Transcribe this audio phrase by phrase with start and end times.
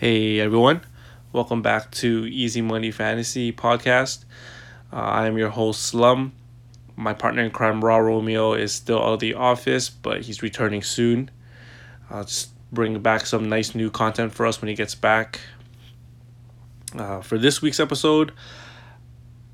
[0.00, 0.80] Hey everyone,
[1.30, 4.24] welcome back to Easy Money Fantasy Podcast.
[4.90, 6.32] Uh, I am your host Slum.
[6.96, 10.82] My partner in crime, Raw Romeo, is still out of the office, but he's returning
[10.82, 11.30] soon.
[12.08, 15.38] I'll just bring back some nice new content for us when he gets back.
[16.96, 18.32] Uh, for this week's episode,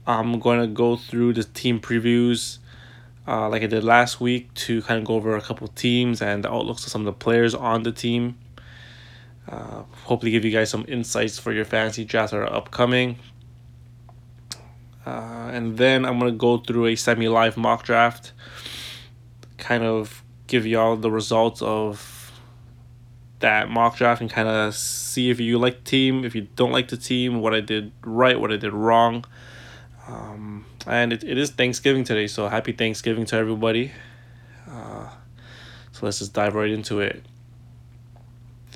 [0.06, 2.58] I'm going to go through the team previews
[3.26, 6.44] uh, like I did last week to kind of go over a couple teams and
[6.44, 8.38] the outlooks of some of the players on the team.
[9.48, 13.18] Uh, hopefully, give you guys some insights for your fantasy drafts that are upcoming.
[15.04, 18.32] Uh, and then I'm to go through a semi live mock draft,
[19.56, 22.32] kind of give y'all the results of
[23.38, 26.72] that mock draft and kind of see if you like the team, if you don't
[26.72, 29.24] like the team, what I did right, what I did wrong.
[30.08, 33.92] Um, and it, it is Thanksgiving today, so happy Thanksgiving to everybody.
[34.68, 35.08] Uh,
[35.92, 37.24] so let's just dive right into it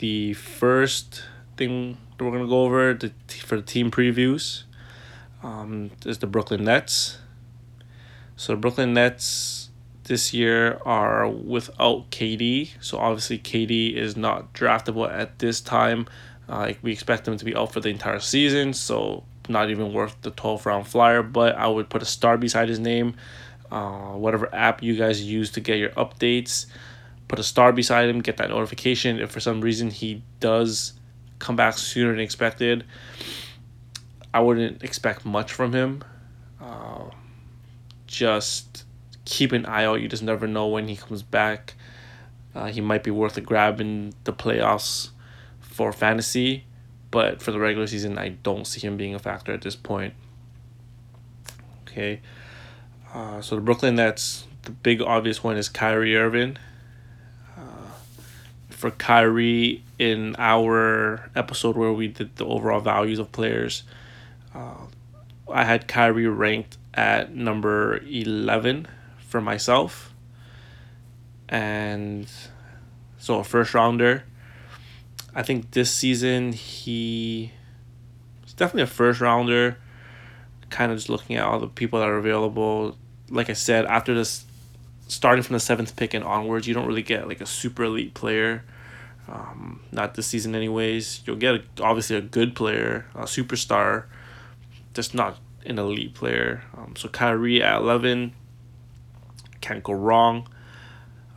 [0.01, 1.25] the first
[1.59, 3.13] thing that we're gonna go over the
[3.45, 4.65] for the team previews
[5.43, 7.19] um, is the Brooklyn Nets.
[8.35, 9.69] So the Brooklyn Nets
[10.05, 16.07] this year are without KD, so obviously KD is not draftable at this time.
[16.49, 20.17] Uh, we expect them to be out for the entire season, so not even worth
[20.23, 21.23] the 12th round flyer.
[21.23, 23.15] But I would put a star beside his name.
[23.71, 26.67] Uh, whatever app you guys use to get your updates
[27.31, 29.21] put a star beside him, get that notification.
[29.21, 30.95] If for some reason he does
[31.39, 32.85] come back sooner than expected,
[34.35, 36.03] I wouldn't expect much from him.
[36.61, 37.11] Uh,
[38.09, 38.85] just
[39.25, 40.01] keep an eye out.
[40.01, 41.75] You just never know when he comes back.
[42.53, 45.11] Uh, he might be worth a grab in the playoffs
[45.61, 46.65] for fantasy,
[47.13, 50.15] but for the regular season, I don't see him being a factor at this point.
[51.83, 52.23] Okay.
[53.15, 56.59] Uh, so the Brooklyn Nets, the big obvious one is Kyrie Irving
[58.81, 63.83] for Kyrie in our episode where we did the overall values of players.
[64.55, 64.87] Uh,
[65.53, 70.15] I had Kyrie ranked at number 11 for myself.
[71.47, 72.27] And
[73.19, 74.25] so a first rounder.
[75.35, 77.53] I think this season he
[78.43, 79.77] he's definitely a first rounder.
[80.71, 82.97] Kind of just looking at all the people that are available.
[83.29, 84.47] Like I said, after this
[85.07, 88.15] starting from the seventh pick and onwards, you don't really get like a super elite
[88.15, 88.65] player.
[89.29, 91.23] Um, not this season, anyways.
[91.25, 94.07] You'll get a, obviously a good player, a superstar,
[94.95, 96.65] just not an elite player.
[96.77, 98.33] Um, so Kyrie at eleven
[99.61, 100.49] can't go wrong.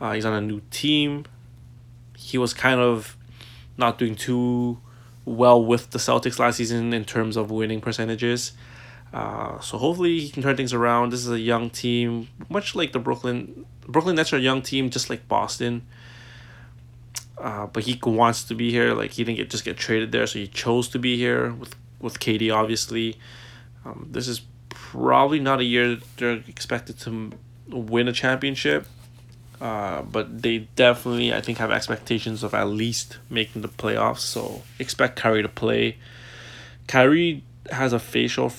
[0.00, 1.24] Uh, he's on a new team.
[2.16, 3.16] He was kind of
[3.76, 4.80] not doing too
[5.24, 8.52] well with the Celtics last season in terms of winning percentages.
[9.12, 11.12] Uh, so hopefully he can turn things around.
[11.12, 14.90] This is a young team, much like the Brooklyn Brooklyn Nets are a young team,
[14.90, 15.86] just like Boston.
[17.38, 18.94] Uh, but he wants to be here.
[18.94, 21.74] Like he didn't get just get traded there, so he chose to be here with
[22.00, 22.54] with KD.
[22.54, 23.16] Obviously,
[23.84, 27.32] um, this is probably not a year they're expected to
[27.68, 28.86] win a championship.
[29.60, 34.18] Uh, but they definitely, I think, have expectations of at least making the playoffs.
[34.18, 35.96] So expect Kyrie to play.
[36.86, 38.52] Kyrie has a facial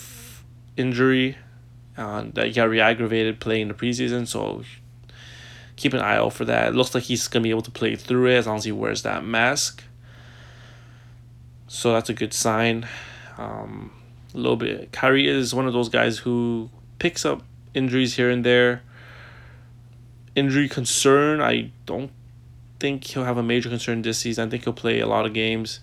[0.78, 1.38] injury
[1.98, 4.64] uh, that got re-aggravated playing in the preseason, so
[5.76, 6.70] keep an eye out for that.
[6.70, 8.72] It looks like he's gonna be able to play through it as long as he
[8.72, 9.84] wears that mask.
[11.68, 12.88] So that's a good sign.
[13.38, 13.92] Um,
[14.34, 14.92] a little bit.
[14.92, 16.70] Kyrie is one of those guys who
[17.00, 17.44] picks up
[17.74, 18.82] injuries here and there.
[20.36, 22.12] Injury concern, I don't
[22.80, 24.48] think he'll have a major concern this season.
[24.48, 25.80] I think he'll play a lot of games.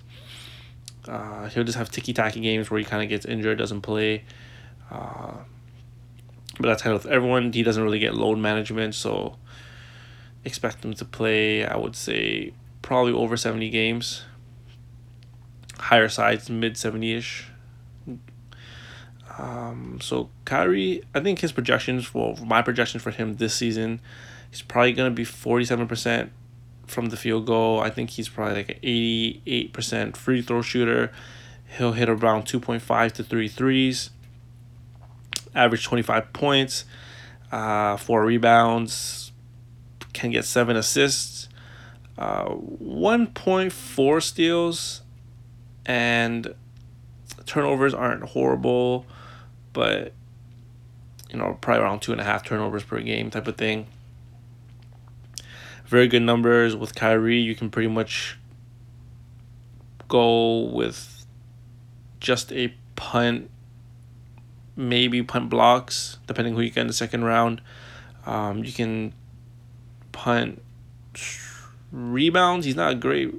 [1.09, 4.25] Uh, he'll just have ticky tacky games where he kind of gets injured, doesn't play.
[4.91, 5.33] Uh,
[6.61, 7.53] but that's kind of everyone.
[7.53, 9.37] He doesn't really get load management, so
[10.45, 11.65] expect him to play.
[11.65, 14.25] I would say probably over seventy games.
[15.79, 17.49] Higher sides, mid seventy ish.
[19.39, 24.01] Um, so Kyrie, I think his projections, well, my projections for him this season,
[24.51, 26.33] he's probably gonna be forty seven percent
[26.87, 27.81] from the field goal.
[27.81, 31.13] I think he's probably like an eighty eight percent free throw shooter.
[31.79, 34.11] He'll hit around two point five to three threes
[35.55, 36.85] average 25 points,
[37.51, 39.22] uh, four rebounds,
[40.13, 41.49] can get seven assists,
[42.19, 45.03] uh, 1.4 steals,
[45.87, 46.55] and
[47.47, 49.07] turnovers aren't horrible,
[49.73, 50.13] but
[51.31, 53.87] you know, probably around two and a half turnovers per game type of thing.
[55.87, 57.39] Very good numbers with Kyrie.
[57.39, 58.39] You can pretty much
[60.09, 61.25] go with
[62.21, 63.51] just a punt
[64.77, 67.61] maybe punt blocks, depending who you get in the second round.
[68.27, 69.13] Um, you can
[70.13, 70.63] punt
[71.91, 72.67] rebounds.
[72.67, 73.35] He's not a great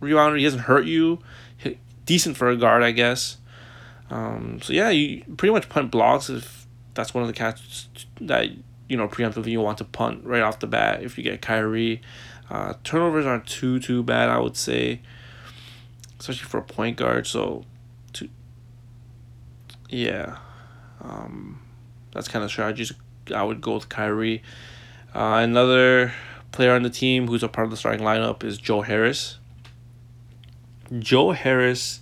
[0.00, 0.38] rebounder.
[0.38, 1.20] He doesn't hurt you.
[2.04, 3.36] decent for a guard, I guess.
[4.10, 7.88] Um, so yeah, you pretty much punt blocks if that's one of the cats
[8.20, 8.48] that
[8.88, 11.02] you know preemptively you want to punt right off the bat.
[11.02, 12.00] If you get Kyrie,
[12.50, 15.00] uh, turnovers aren't too too bad, I would say,
[16.18, 17.26] especially for a point guard.
[17.26, 17.64] So,
[18.14, 18.28] to
[19.90, 20.38] yeah,
[21.02, 21.60] um,
[22.12, 22.92] that's kind of strategies
[23.34, 24.42] I would go with Kyrie.
[25.18, 26.12] Uh, another
[26.52, 29.38] player on the team who's a part of the starting lineup is Joe Harris.
[31.00, 32.00] Joe Harris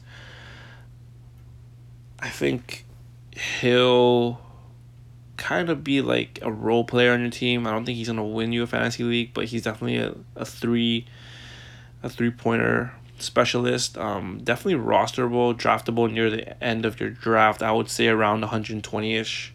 [2.21, 2.85] I think
[3.33, 4.39] he'll
[5.39, 7.67] kind of be like a role player on your team.
[7.67, 10.45] I don't think he's gonna win you a fantasy league, but he's definitely a, a
[10.45, 11.07] three
[12.03, 13.97] a three pointer specialist.
[13.97, 17.63] Um, definitely rosterable, draftable near the end of your draft.
[17.63, 19.55] I would say around 120 ish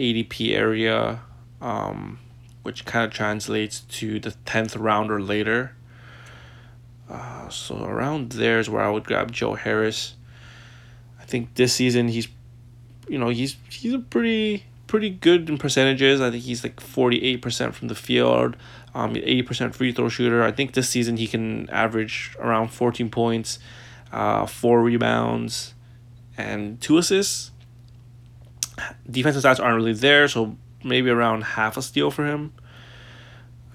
[0.00, 1.20] ADP area,
[1.60, 2.18] um,
[2.62, 5.74] which kind of translates to the 10th round or later.
[7.10, 10.14] Uh, so around there is where I would grab Joe Harris
[11.22, 12.28] I think this season he's,
[13.08, 16.20] you know, he's he's a pretty pretty good in percentages.
[16.20, 18.56] I think he's like forty eight percent from the field,
[18.94, 20.42] um, eighty percent free throw shooter.
[20.42, 23.60] I think this season he can average around fourteen points,
[24.12, 25.74] uh, four rebounds,
[26.36, 27.52] and two assists.
[29.08, 32.52] Defensive stats aren't really there, so maybe around half a steal for him.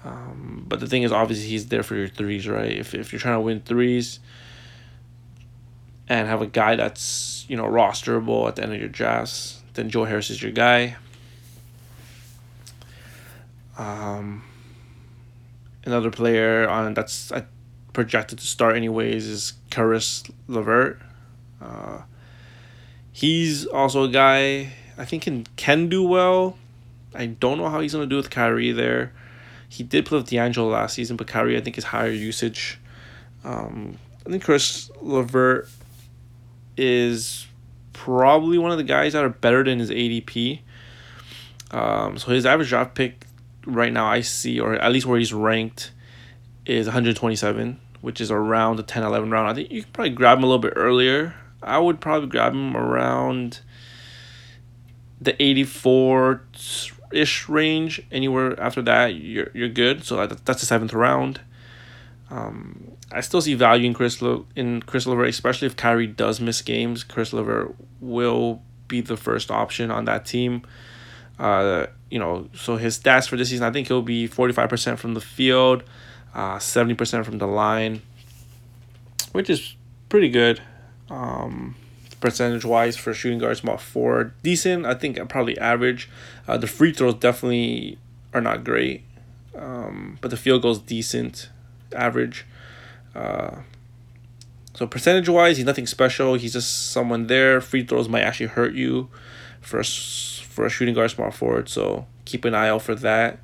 [0.04, 2.72] Um, but the thing is, obviously, he's there for your threes, right?
[2.72, 4.20] If, if you're trying to win threes
[6.08, 9.90] and have a guy that's you know, rosterable at the end of your drafts, then
[9.90, 10.96] Joe Harris is your guy.
[13.78, 14.44] Um,
[15.84, 17.44] another player on that's uh,
[17.92, 21.00] projected to start anyways is Caris LeVert.
[21.60, 22.02] Uh,
[23.12, 26.58] he's also a guy I think can can do well.
[27.18, 29.12] I don't know how he's gonna do with Kyrie there.
[29.68, 32.78] He did play with D'Angelo last season, but Kyrie I think is higher usage.
[33.44, 35.68] Um, I think Caris LeVert
[36.76, 37.46] is
[37.92, 40.60] probably one of the guys that are better than his ADP.
[41.72, 43.26] Um, so his average draft pick
[43.66, 45.90] right now I see, or at least where he's ranked,
[46.64, 49.48] is 127, which is around the 10 11 round.
[49.48, 51.34] I think you could probably grab him a little bit earlier.
[51.62, 53.60] I would probably grab him around
[55.20, 56.42] the 84
[57.12, 58.02] ish range.
[58.10, 60.04] Anywhere after that, you're, you're good.
[60.04, 61.40] So that's the seventh round.
[62.30, 66.60] Um, I still see value in Chris Le- in Chris especially if Kyrie does miss
[66.60, 67.04] games.
[67.04, 70.62] Caris LeVert will be the first option on that team.
[71.38, 74.68] Uh, you know, so his stats for this season, I think he'll be forty five
[74.68, 75.84] percent from the field,
[76.34, 78.02] uh, seventy percent from the line,
[79.32, 79.74] which is
[80.08, 80.60] pretty good.
[81.08, 81.76] Um,
[82.20, 84.86] percentage wise for shooting guards, about four decent.
[84.86, 86.08] I think probably average.
[86.46, 87.98] Uh, the free throws definitely
[88.34, 89.02] are not great,
[89.56, 91.48] um, but the field goals decent
[91.94, 92.44] average.
[93.14, 93.62] Uh,
[94.74, 96.34] so percentage wise, he's nothing special.
[96.34, 97.60] He's just someone there.
[97.60, 99.08] Free throws might actually hurt you
[99.60, 101.68] for a, for a shooting guard small forward.
[101.68, 103.38] So keep an eye out for that.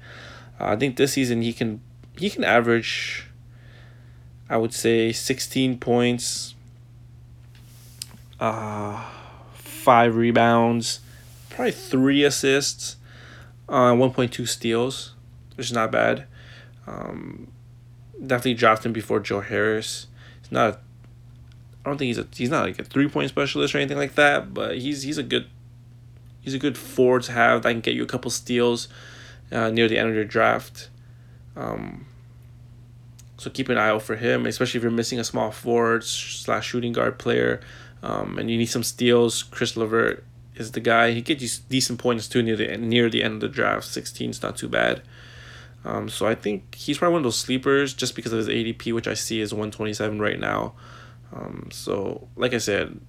[0.61, 1.81] Uh, I think this season he can
[2.17, 3.27] he can average.
[4.49, 6.54] I would say sixteen points.
[8.45, 9.03] Uh,
[9.55, 11.01] five rebounds,
[11.49, 12.97] probably three assists,
[13.71, 15.15] uh, one point two steals,
[15.57, 16.27] which is not bad.
[16.87, 17.51] Um,
[18.21, 20.09] definitely draft him before Joe Harris.
[20.43, 20.81] He's not.
[21.87, 24.15] I don't think he's a he's not like a three point specialist or anything like
[24.17, 25.47] that, but he's he's a good
[26.43, 28.89] he's a good four to have that can get you a couple steals
[29.53, 30.91] uh, near the end of your draft.
[31.57, 32.05] Um,
[33.39, 36.69] so keep an eye out for him, especially if you're missing a small forward slash
[36.69, 37.63] shooting guard player,
[38.05, 39.43] um, and you need some steals.
[39.43, 40.25] Caris LeVert
[40.57, 41.13] is the guy.
[41.13, 43.87] He gets you decent points too near the near the end of the draft.
[43.87, 45.03] Sixteen is not too bad.
[45.87, 48.95] Um, so I think he's probably one of those sleepers just because of his ADP,
[48.95, 50.73] which I see is 127 right now.
[51.31, 53.01] Um, so, like I said,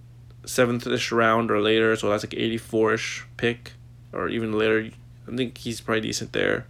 [0.45, 3.73] seventh ish round or later, so that's like 84 ish pick
[4.11, 4.89] or even later.
[5.27, 6.65] I think he's probably decent there.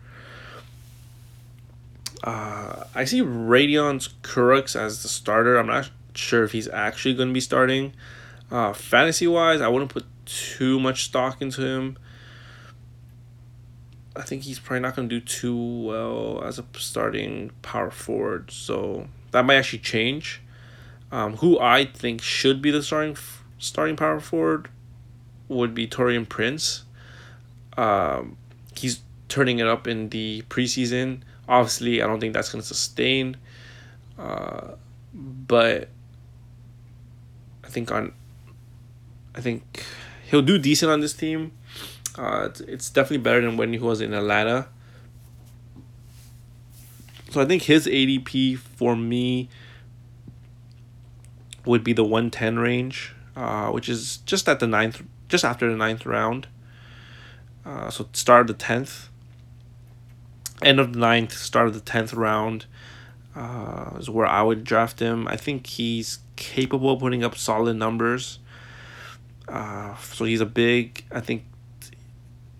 [2.24, 5.58] Uh, I see Radion Kurucs as the starter.
[5.58, 7.94] I'm not sure if he's actually going to be starting.
[8.52, 11.98] Uh, fantasy wise, I wouldn't put too much stock into him.
[14.16, 15.58] I think he's probably not going to do too
[15.88, 18.50] well as a starting power forward.
[18.52, 20.42] So that might actually change.
[21.12, 23.18] Um, who I think should be the starting
[23.58, 24.70] starting power forward
[25.48, 26.84] would be Taurean Prince.
[27.78, 28.38] Um,
[28.76, 31.22] he's turning it up in the preseason.
[31.48, 33.38] Obviously, I don't think that's going to sustain.
[34.18, 34.76] Uh,
[35.14, 35.90] but
[37.66, 38.14] I think on,
[39.34, 39.84] I think
[40.30, 41.52] he'll do decent on this team.
[42.18, 44.68] Uh, it's, it's definitely better than when he was in Atlanta.
[47.32, 49.50] So I think his ADP for me
[51.66, 55.76] would be the 110 range, uh, which is just at the ninth, just after the
[55.76, 56.48] ninth round.
[57.66, 59.10] Uh, so start of the tenth,
[60.62, 62.68] end of the ninth, start of the tenth round
[63.36, 65.28] uh, is where I would draft him.
[65.28, 68.40] I think he's capable of putting up solid numbers.
[69.48, 71.04] Uh, so he's a big.
[71.12, 71.44] I think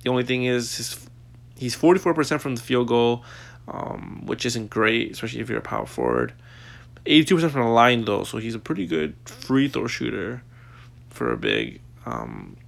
[0.04, 1.10] the only thing is his,
[1.58, 3.24] he's forty four percent from the field goal,
[3.68, 6.34] um, which isn't great, especially if you're a power forward.
[7.06, 10.44] Eighty two percent from the line though, so he's a pretty good free throw shooter
[11.10, 11.82] for a big.
[12.06, 12.58] Um,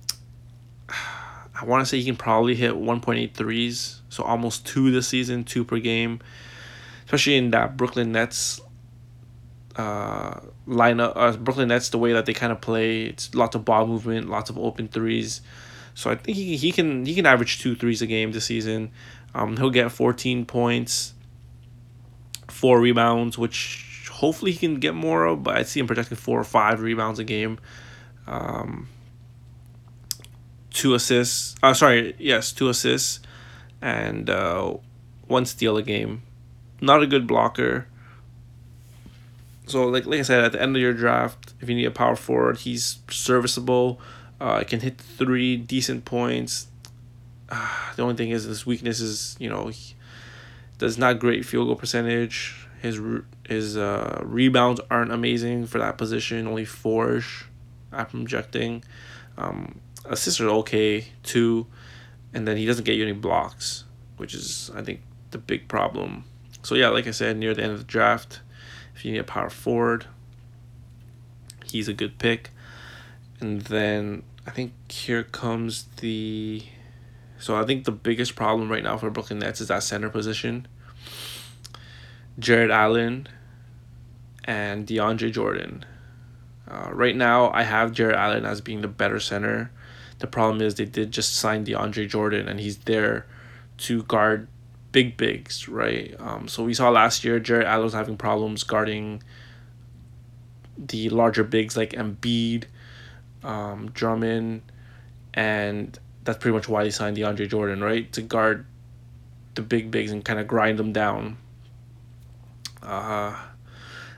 [0.89, 5.43] I want to say he can probably hit 1.8 threes, so almost two this season,
[5.43, 6.19] two per game
[7.07, 8.59] especially in that Brooklyn Nets
[9.77, 11.13] uh, lineup.
[11.15, 14.29] Uh, Brooklyn Nets, the way that they kind of play, it's lots of ball movement,
[14.29, 15.41] lots of open threes.
[15.93, 18.91] So I think he, he can he can average two threes a game this season.
[19.33, 21.13] Um, he'll get fourteen points,
[22.47, 25.43] four rebounds, which hopefully he can get more of.
[25.43, 27.59] But I see him projecting four or five rebounds a game.
[28.27, 28.89] Um,
[30.71, 31.55] two assists.
[31.63, 33.21] Uh, sorry, yes, two assists,
[33.81, 34.75] and uh,
[35.27, 36.21] one steal a game
[36.81, 37.87] not a good blocker.
[39.67, 41.91] So like like I said, at the end of your draft, if you need a
[41.91, 43.99] power forward, he's serviceable.
[44.39, 46.67] Uh, can hit three decent points.
[47.49, 49.95] Uh, the only thing is his weakness is you know he
[50.77, 52.67] does not great field goal percentage.
[52.81, 52.99] His
[53.47, 56.47] his uh, rebounds aren't amazing for that position.
[56.47, 57.45] Only four-ish.
[57.91, 58.83] I'm projecting.
[59.37, 61.67] Um, assists are okay too,
[62.33, 63.83] and then he doesn't get you any blocks,
[64.15, 66.23] which is I think the big problem.
[66.63, 68.41] So yeah, like I said, near the end of the draft,
[68.97, 70.07] if you need a power forward,
[71.65, 72.49] he's a good pick.
[73.39, 76.63] And then I think here comes the
[77.37, 80.67] so I think the biggest problem right now for Brooklyn Nets is that center position.
[82.39, 83.27] Jarrett Allen
[84.45, 85.85] and DeAndre Jordan.
[86.67, 89.69] Uh, right now, I have Jarrett Allen as being the better center.
[90.17, 93.27] The problem is they did just sign DeAndre Jordan, and he's there
[93.77, 94.47] to guard
[94.91, 96.15] big bigs, right?
[96.19, 99.21] Um, so we saw last year Jarrett Allen was having problems guarding
[100.77, 102.65] the larger bigs like Embiid,
[103.43, 104.61] um, Drummond,
[105.33, 108.11] and that's pretty much why they signed DeAndre Jordan, right?
[108.13, 108.65] To guard
[109.55, 111.37] the big bigs and kind of grind them down.
[112.83, 113.35] Uh,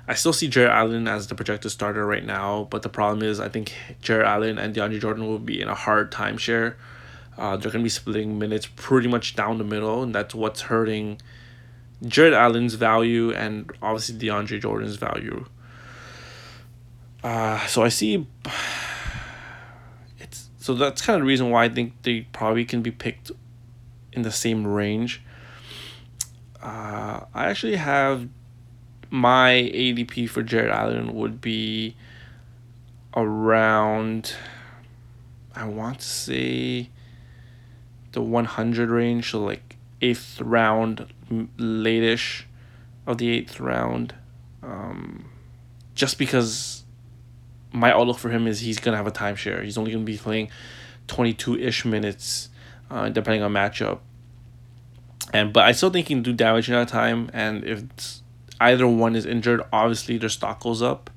[0.07, 3.39] I still see Jarrett Allen as the projected starter right now, but the problem is
[3.39, 6.75] I think Jarrett Allen and DeAndre Jordan will be in a hard timeshare
[7.39, 10.61] uh, they're going to be splitting minutes pretty much down the middle, and that's what's
[10.61, 11.21] hurting
[12.05, 15.45] Jarrett Allen's value and obviously DeAndre Jordan's value.
[17.23, 18.27] Uh, so I see.
[20.19, 23.31] It's so that's kind of the reason why I think they probably can be picked
[24.11, 25.21] in the same range.
[26.61, 28.27] Uh, I actually have
[29.09, 31.95] my ADP for Jarrett Allen would be
[33.15, 34.33] around.
[35.55, 36.89] I want to say
[38.11, 41.07] the 100 range, so like eighth round,
[41.57, 42.47] late-ish
[43.05, 44.15] of the eighth round.
[44.63, 45.29] Um,
[45.95, 46.83] just because
[47.71, 49.63] my outlook for him is he's gonna have a timeshare.
[49.63, 50.49] He's only gonna be playing
[51.07, 52.49] 22-ish minutes,
[52.89, 53.99] uh, depending on matchup.
[55.33, 57.29] And but I still think he can do damage in that time.
[57.33, 57.83] And if
[58.59, 61.09] either one is injured, obviously their stock goes up.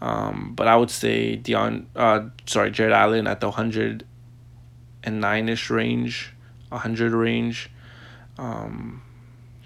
[0.00, 4.04] Um, but I would say Dion, uh, sorry, Jarrett Allen at the hundred
[5.06, 6.34] and nine ish range,
[6.70, 7.70] a hundred range.
[8.36, 9.02] Um,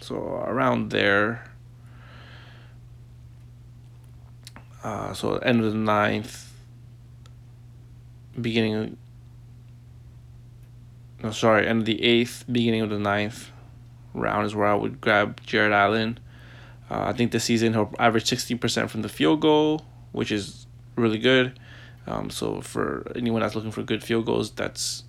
[0.00, 1.50] so around there.
[4.84, 6.52] Uh, so end of the ninth,
[8.40, 8.74] beginning.
[8.74, 8.96] Of,
[11.22, 13.50] no, sorry, end of the eighth, beginning of the ninth
[14.14, 16.18] round is where I would grab Jarrett Allen.
[16.90, 20.66] Uh, I think this season he'll average sixteen percent from the field goal, which is
[20.96, 21.58] really good.
[22.06, 25.04] Um, so for anyone that's looking for good field goals, that's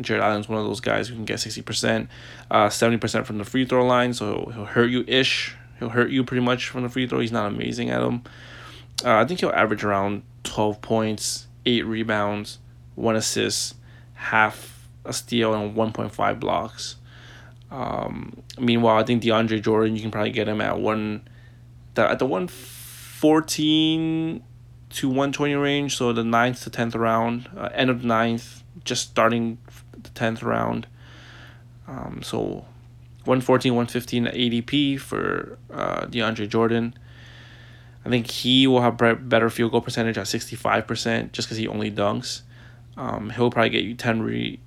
[0.00, 2.08] Jarrett Allen's one of those guys who can get 60%,
[2.50, 5.56] uh, 70% from the free throw line, so he'll hurt you ish.
[5.78, 7.20] He'll hurt you pretty much from the free throw.
[7.20, 8.22] He's not amazing at them.
[9.04, 12.58] Uh, I think he'll average around 12 points, 8 rebounds,
[12.94, 13.74] 1 assist,
[14.14, 16.96] half a steal, and 1.5 blocks.
[17.70, 21.26] Um, meanwhile, I think DeAndre Jordan, you can probably get him at one,
[21.94, 24.42] the, at the 114
[24.90, 29.10] to 120 range, so the 9th to 10th round, uh, end of the 9th, just
[29.10, 29.58] starting
[30.14, 30.86] 10th round.
[31.86, 32.64] Um, so
[33.24, 36.94] 114, 115 ADP for uh, DeAndre Jordan.
[38.04, 41.90] I think he will have better field goal percentage at 65% just because he only
[41.90, 42.42] dunks.
[42.96, 44.60] Um, he'll probably get you 10 re,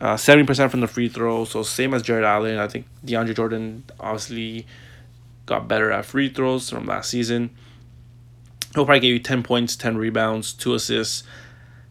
[0.00, 1.44] uh, 70% from the free throw.
[1.44, 2.58] So same as Jarrett Allen.
[2.58, 4.66] I think DeAndre Jordan obviously
[5.44, 7.50] got better at free throws from last season.
[8.74, 11.24] he'll probably get you 10 points, 10 rebounds, 2 assists,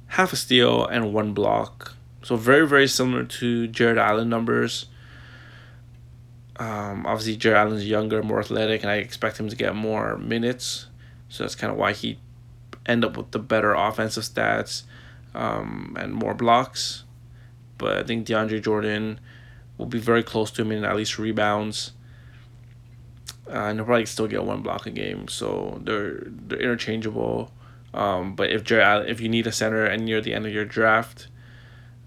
[0.08, 1.96] half a steal, and 1 block.
[2.24, 4.86] So very, very similar to Jarrett Allen numbers.
[6.58, 10.88] Um, obviously, Jarrett Allen's younger, more athletic, and I expect him to get more minutes.
[11.30, 12.20] So that's kind of why he
[12.86, 14.84] end up with the better offensive stats
[15.34, 17.04] um, and more blocks.
[17.78, 19.20] But I think DeAndre Jordan
[19.78, 21.94] will be very close to him in at least rebounds.
[23.48, 27.52] Uh, and he'll probably still get one block a game, so they're they're interchangeable.
[27.94, 30.64] Um, but if Jarrett, if you need a center and near the end of your
[30.64, 31.28] draft,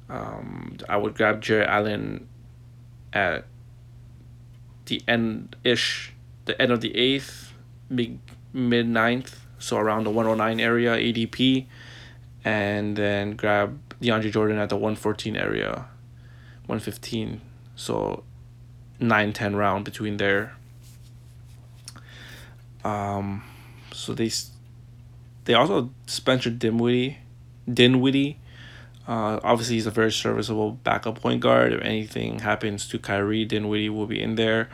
[0.08, 2.28] um, I would grab Jarrett Allen
[3.12, 3.46] at
[4.86, 6.12] the end ish,
[6.44, 7.52] the end of the eighth,
[7.88, 8.18] mid
[8.52, 11.66] mid ninth, so around the 109 area ADP,
[12.44, 15.86] and then grab DeAndre Jordan at the one fourteen area,
[16.66, 17.40] one fifteen.
[17.76, 18.22] So,
[19.00, 20.54] 9-10 round between there.
[22.84, 23.42] Um,
[23.92, 24.30] so they
[25.44, 27.18] they also Spencer Dinwiddie,
[27.72, 28.38] Dinwiddie.
[29.06, 31.72] Uh, obviously, he's a very serviceable backup point guard.
[31.72, 34.70] If anything happens to Kyrie, Dinwiddie will be in there.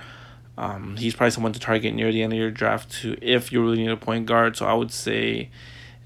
[0.56, 3.62] Um, he's probably someone to target near the end of your draft to if you
[3.62, 4.56] really need a point guard.
[4.56, 5.50] So I would say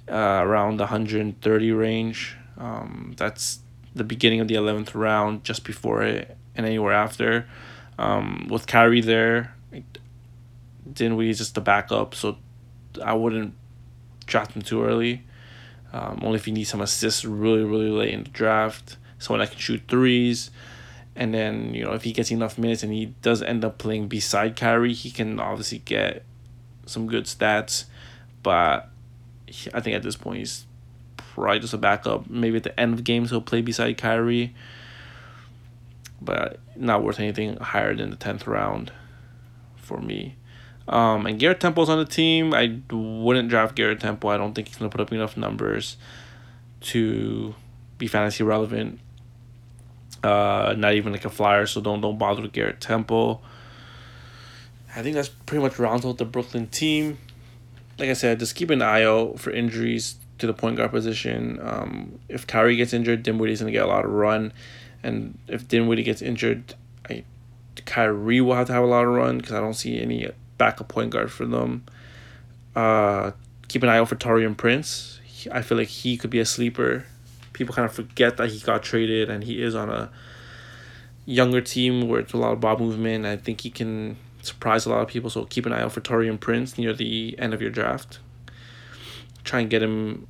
[0.09, 2.37] uh, around the 130 range.
[2.57, 3.61] Um, that's
[3.95, 7.47] the beginning of the 11th round, just before it, and anywhere after.
[7.99, 9.55] Um, with Kyrie there,
[10.91, 12.37] Dinwiddie is just the backup, so
[13.03, 13.55] I wouldn't
[14.27, 15.25] draft him too early.
[15.95, 18.97] Um, only if you need some assists really, really late in the draft.
[19.21, 20.51] Someone that can shoot threes.
[21.15, 24.09] And then, you know, if he gets enough minutes and he does end up playing
[24.09, 26.25] beside Kyrie, he can obviously get
[26.85, 27.85] some good stats.
[28.43, 28.91] But
[29.73, 30.67] I think at this point, he's
[31.17, 32.29] probably just a backup.
[32.29, 34.53] Maybe at the end of games, he'll play beside Kyrie.
[36.21, 38.91] But not worth anything higher than the 10th round
[39.77, 40.35] for me.
[40.87, 42.53] Um, and Garrett Temple's on the team.
[42.53, 44.31] I wouldn't draft Garrett Temple.
[44.31, 45.97] I don't think he's going to put up enough numbers
[46.81, 47.55] to
[47.99, 49.01] be fantasy relevant.
[50.23, 53.43] Uh, not even like a flyer, so don't don't bother with Garrett Temple.
[54.97, 57.19] I think that's pretty much rounds out the Brooklyn team.
[57.99, 61.61] Like I said, just keep an eye out for injuries to the point guard position.
[61.63, 64.53] Um, if Kyrie gets injured, Dinwiddie's gonna get a lot of run,
[65.03, 66.75] and if Dinwiddie gets injured,
[67.09, 67.25] I
[67.85, 70.27] Kyrie will have to have a lot of run because I don't see any
[70.59, 71.85] backup point guard for them.
[72.75, 73.33] Uh,
[73.69, 75.21] keep an eye out for Taurean Prince.
[75.25, 77.07] He, I feel like he could be a sleeper.
[77.53, 80.11] People kind of forget that he got traded and he is on a
[81.25, 83.27] younger team where it's a lot of ball movement.
[83.27, 85.31] I think he can surprise a lot of people.
[85.31, 88.19] So keep an eye out for Taurean Prince near the end of your draft.
[89.45, 90.27] Try and get him,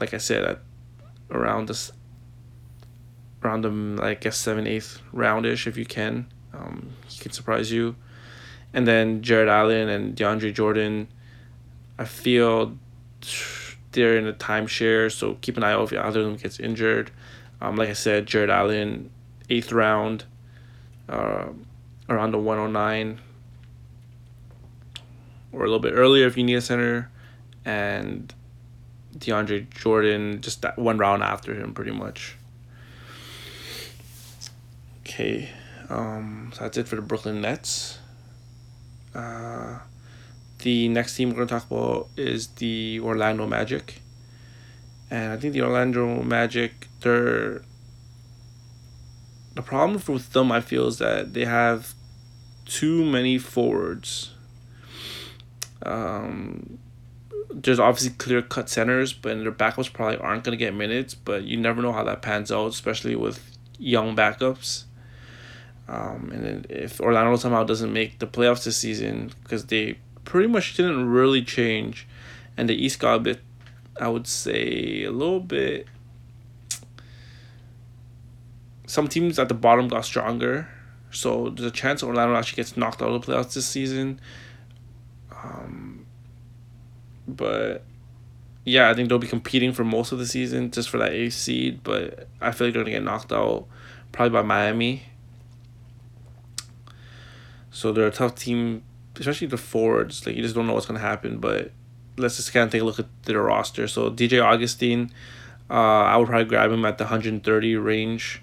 [0.00, 0.60] like I said, at
[1.30, 1.92] around this,
[3.42, 6.26] around the like a seven eighth roundish if you can.
[6.54, 7.96] Um, he can surprise you
[8.72, 11.08] and then Jarrett Allen and DeAndre Jordan.
[11.98, 12.76] I feel
[13.92, 17.10] they're in a timeshare, so keep an eye out if either of them gets injured.
[17.60, 19.10] Um, like I said, Jarrett Allen,
[19.50, 20.24] eighth round,
[21.08, 21.46] uh,
[22.08, 23.20] around the 109,
[25.52, 27.10] or a little bit earlier if you need a center,
[27.64, 28.32] and
[29.16, 32.36] DeAndre Jordan just that one round after him, pretty much.
[35.00, 35.48] Okay,
[35.88, 37.98] um, so that's it for the Brooklyn Nets.
[39.18, 39.80] Uh,
[40.58, 44.00] the next team we're going to talk about is the Orlando Magic.
[45.10, 47.62] And I think the Orlando Magic, they're.
[49.54, 51.94] The problem with them, I feel, is that they have
[52.64, 54.34] too many forwards.
[55.82, 56.78] Um,
[57.52, 61.42] there's obviously clear cut centers, but their backups probably aren't going to get minutes, but
[61.42, 64.84] you never know how that pans out, especially with young backups.
[65.88, 70.48] Um, and then if Orlando somehow doesn't make the playoffs this season, because they pretty
[70.48, 72.06] much didn't really change,
[72.56, 73.40] and the East got a bit,
[73.98, 75.86] I would say, a little bit.
[78.86, 80.68] Some teams at the bottom got stronger,
[81.10, 84.20] so there's a chance Orlando actually gets knocked out of the playoffs this season.
[85.32, 86.06] Um,
[87.26, 87.82] but
[88.64, 91.34] yeah, I think they'll be competing for most of the season just for that eighth
[91.34, 93.66] seed, but I feel like they're gonna get knocked out
[94.12, 95.04] probably by Miami
[97.70, 98.82] so they're a tough team,
[99.16, 100.26] especially the forwards.
[100.26, 101.38] Like you just don't know what's gonna happen.
[101.38, 101.72] But
[102.16, 103.88] let's just kind of take a look at their roster.
[103.88, 105.10] So DJ Augustin,
[105.70, 108.42] uh, I would probably grab him at the hundred and thirty range.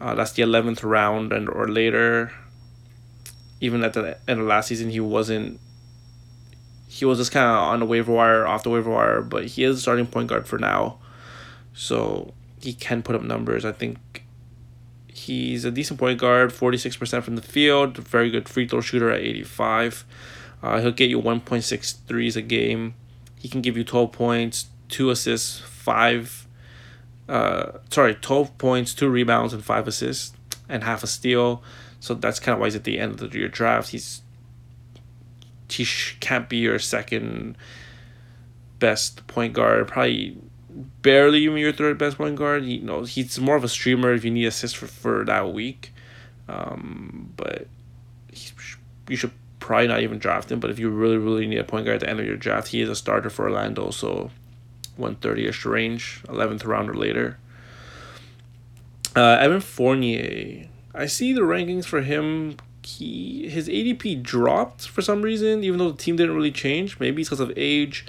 [0.00, 2.32] Uh, that's the eleventh round and or later.
[3.60, 5.60] Even at the end of last season, he wasn't.
[6.88, 9.64] He was just kind of on the waiver wire, off the waiver wire, but he
[9.64, 10.98] is starting point guard for now,
[11.74, 13.64] so he can put up numbers.
[13.64, 13.98] I think
[15.16, 19.20] He's a decent point guard, 46% from the field, very good free throw shooter at
[19.20, 20.04] 85.
[20.62, 22.94] Uh, he'll get you 1.6 threes a game.
[23.38, 26.46] he can give you 12 points, two assists, five,
[27.30, 30.36] uh, sorry, 12 points, two rebounds, and five assists,
[30.68, 31.62] and half a steal.
[31.98, 33.90] So that's kind of why he's at the end of the, your draft.
[33.90, 34.20] He's
[35.70, 35.86] he
[36.20, 37.56] can't be your second
[38.78, 39.88] best point guard.
[39.88, 40.36] Probably
[41.02, 42.64] barely even your third best point guard.
[42.64, 45.92] You know, he's more of a streamer if you need assists for, for that week.
[46.48, 47.66] Um, but
[48.32, 48.50] he,
[49.08, 50.60] you should probably not even draft him.
[50.60, 52.68] But if you really, really need a point guard at the end of your draft,
[52.68, 53.90] he is a starter for Orlando.
[53.90, 54.30] So
[54.98, 57.38] 130-ish range, 11th round or later.
[59.14, 60.68] Uh, Evan Fournier.
[60.94, 62.56] I see the rankings for him.
[62.82, 67.00] He his ADP dropped for some reason, even though the team didn't really change.
[67.00, 68.06] Maybe it's because of age.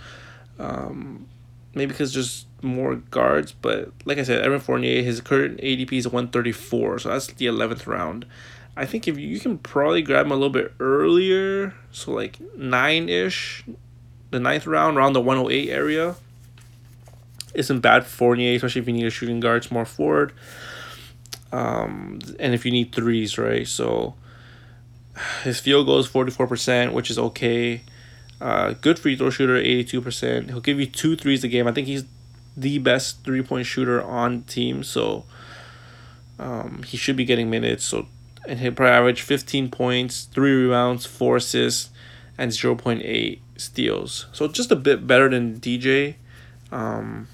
[0.60, 1.28] Um,
[1.78, 3.52] maybe because just more guards.
[3.52, 7.88] But like I said, Evan Fournier, his current ADP is 134, so that's the 11th
[7.88, 8.26] round.
[8.76, 13.10] I think if you, can probably grab him a little bit earlier, so like nine
[13.10, 13.64] ish,
[14.30, 16.16] the ninth round, around the 108 area,
[17.56, 20.32] isn't bad for Fournier, especially if you need a shooting guard, small forward.
[21.52, 23.68] Um, and if you need threes, right?
[23.68, 24.16] So
[25.44, 27.82] his field goal is 44%, which is okay.
[28.40, 30.50] Uh, good free throw shooter, 82%.
[30.50, 31.68] He'll give you two threes a game.
[31.68, 32.06] I think he's
[32.56, 35.26] the best three point shooter on team, so
[36.40, 37.86] um, he should be getting minutes.
[37.86, 38.08] So
[38.48, 41.90] and he'll probably average 15 points, three rebounds, four assists,
[42.38, 44.28] and 0.8 steals.
[44.32, 46.16] So just a bit better than DJ.
[46.72, 47.28] Um,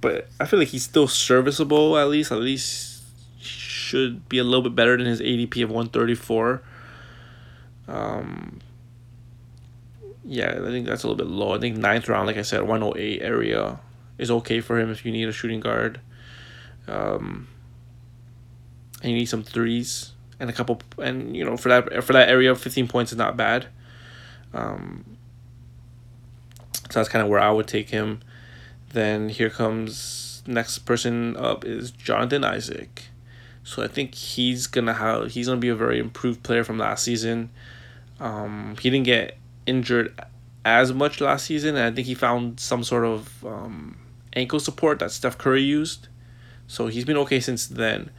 [0.00, 2.32] but I feel like he's still serviceable at least.
[2.32, 3.02] At least
[3.40, 6.62] should be a little bit better than his ADP of 134.
[7.88, 8.60] Um,
[10.28, 11.54] yeah, I think that's a little bit low.
[11.54, 13.80] I think ninth round, like I said, 108 area
[14.18, 16.00] is okay for him if you need a shooting guard.
[16.86, 17.48] Um,
[19.02, 22.28] and you need some threes and a couple, and you know for that for that
[22.28, 23.68] area, 15 points is not bad.
[24.52, 25.16] Um,
[26.90, 28.20] so that's kind of where I would take him.
[28.90, 33.04] Then here comes next person up is Jonathan Isaac.
[33.64, 37.04] So I think he's gonna have he's gonna be a very improved player from last
[37.04, 37.50] season.
[38.20, 40.18] Um, he didn't get injured
[40.64, 43.98] as much last season, and I think he found some sort of um,
[44.34, 46.08] ankle support that Steph Curry used.
[46.66, 48.10] So he's been okay since then.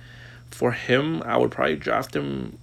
[0.49, 2.57] For him, I would probably draft him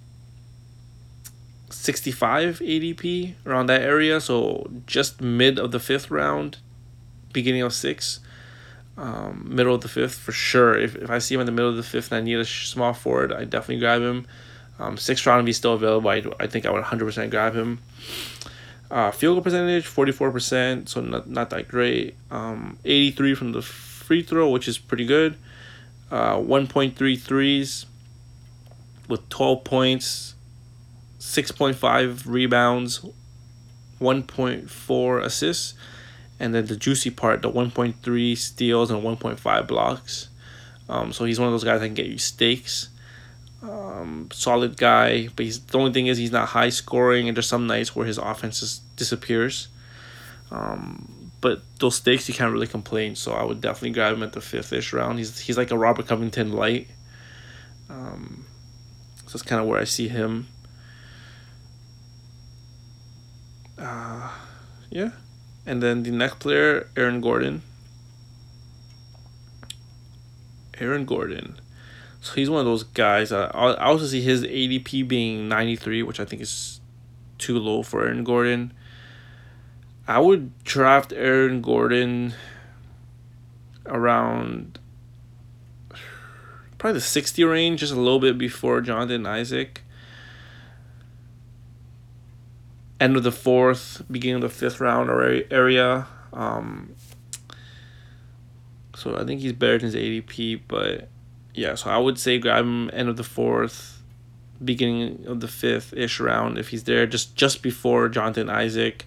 [1.70, 4.20] 65 ADP around that area.
[4.20, 6.58] So just mid of the fifth round,
[7.32, 8.20] beginning of six,
[8.96, 10.76] um, middle of the fifth for sure.
[10.76, 12.44] If, if I see him in the middle of the fifth and I need a
[12.44, 14.26] small forward, I definitely grab him.
[14.78, 17.78] Um, sixth round, if he's still available, I, I think I would 100% grab him.
[18.90, 22.14] Uh, field goal percentage, 44%, so not, not that great.
[22.30, 25.36] Um, 83 from the free throw, which is pretty good.
[26.10, 27.86] Uh, 1.3 threes
[29.08, 30.34] with 12 points,
[31.18, 33.04] 6.5 rebounds,
[34.00, 35.74] 1.4 assists,
[36.38, 40.28] and then the juicy part, the 1.3 steals and 1.5 blocks.
[40.88, 42.90] Um, so he's one of those guys that can get you stakes.
[43.66, 47.48] Um, solid guy, but he's the only thing is he's not high scoring, and there's
[47.48, 49.68] some nights where his offense just disappears.
[50.52, 53.16] Um, but those stakes you can't really complain.
[53.16, 55.18] So I would definitely grab him at the fifth ish round.
[55.18, 56.88] He's he's like a Robert Covington light.
[57.90, 58.46] Um,
[59.24, 60.46] so that's kind of where I see him.
[63.78, 64.30] Uh,
[64.90, 65.10] yeah,
[65.66, 67.62] and then the next player, Aaron Gordon.
[70.78, 71.58] Aaron Gordon.
[72.26, 73.30] So he's one of those guys.
[73.30, 76.80] I, I also see his ADP being 93, which I think is
[77.38, 78.72] too low for Aaron Gordon.
[80.08, 82.34] I would draft Aaron Gordon
[83.86, 84.80] around
[86.78, 89.84] probably the 60 range, just a little bit before Jonathan Isaac.
[92.98, 95.10] End of the fourth, beginning of the fifth round
[95.52, 96.08] area.
[96.32, 96.96] Um,
[98.96, 101.08] so I think he's better than his ADP, but
[101.56, 104.02] yeah, so I would say grab him end of the fourth,
[104.62, 109.06] beginning of the fifth ish round if he's there, just just before Jonathan Isaac,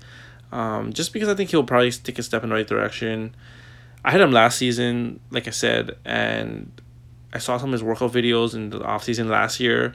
[0.52, 3.36] um, just because I think he'll probably take a step in the right direction.
[4.04, 6.72] I had him last season, like I said, and
[7.32, 9.94] I saw some of his workout videos in the off season last year.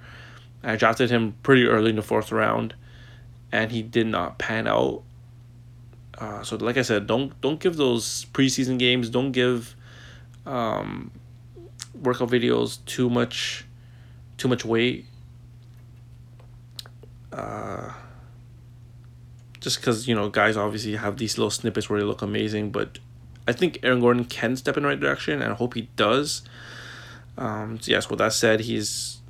[0.62, 2.74] I drafted him pretty early in the fourth round,
[3.50, 5.02] and he did not pan out.
[6.16, 9.10] Uh, so like I said, don't don't give those preseason games.
[9.10, 9.74] Don't give
[10.46, 11.10] um,
[12.02, 13.64] workout videos too much
[14.36, 15.06] too much weight
[17.32, 17.92] uh,
[19.60, 22.98] just because you know guys obviously have these little snippets where they look amazing but
[23.46, 26.42] i think aaron gordon can step in the right direction and i hope he does
[27.36, 29.20] um, so yes with that said he's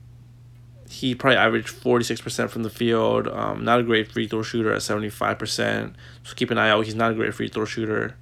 [0.95, 3.27] he probably averaged forty six percent from the field.
[3.27, 5.97] Um, not a great free throw shooter at seventy five percent.
[6.23, 6.85] So keep an eye out.
[6.85, 8.17] He's not a great free throw shooter.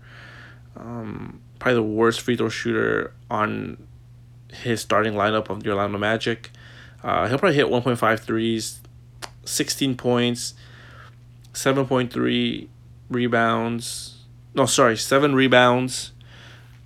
[0.76, 3.86] Um, probably the worst free throw shooter on
[4.52, 6.50] his starting lineup of the Orlando Magic.
[7.02, 8.80] Uh, he'll probably hit 1.5 threes,
[9.44, 10.54] 16 points,
[11.52, 12.68] 7.3
[13.10, 14.18] rebounds.
[14.54, 16.12] No, sorry, 7 rebounds,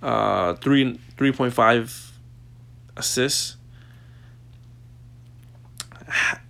[0.01, 2.11] uh, 3 3.5
[2.95, 3.57] assists,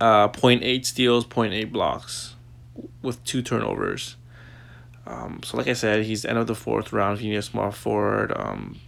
[0.00, 2.36] uh, 0.8 steals, 0.8 blocks
[3.02, 4.16] with two turnovers.
[5.06, 7.18] Um, so, like I said, he's end of the fourth round.
[7.18, 8.78] If you need a small forward, um,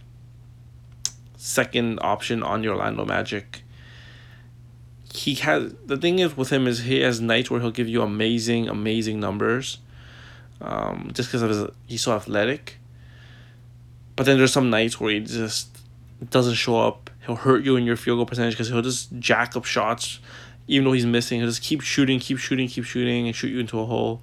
[1.41, 3.63] second option on your Orlando Magic.
[5.11, 8.01] He has the thing is with him is he has nights where he'll give you
[8.03, 9.79] amazing, amazing numbers.
[10.61, 12.77] Um, just because of his he's so athletic.
[14.15, 15.75] But then there's some nights where he just
[16.29, 17.09] doesn't show up.
[17.25, 20.19] He'll hurt you in your field goal percentage because he'll just jack up shots,
[20.67, 21.39] even though he's missing.
[21.39, 24.21] He'll just keep shooting, keep shooting, keep shooting, and shoot you into a hole.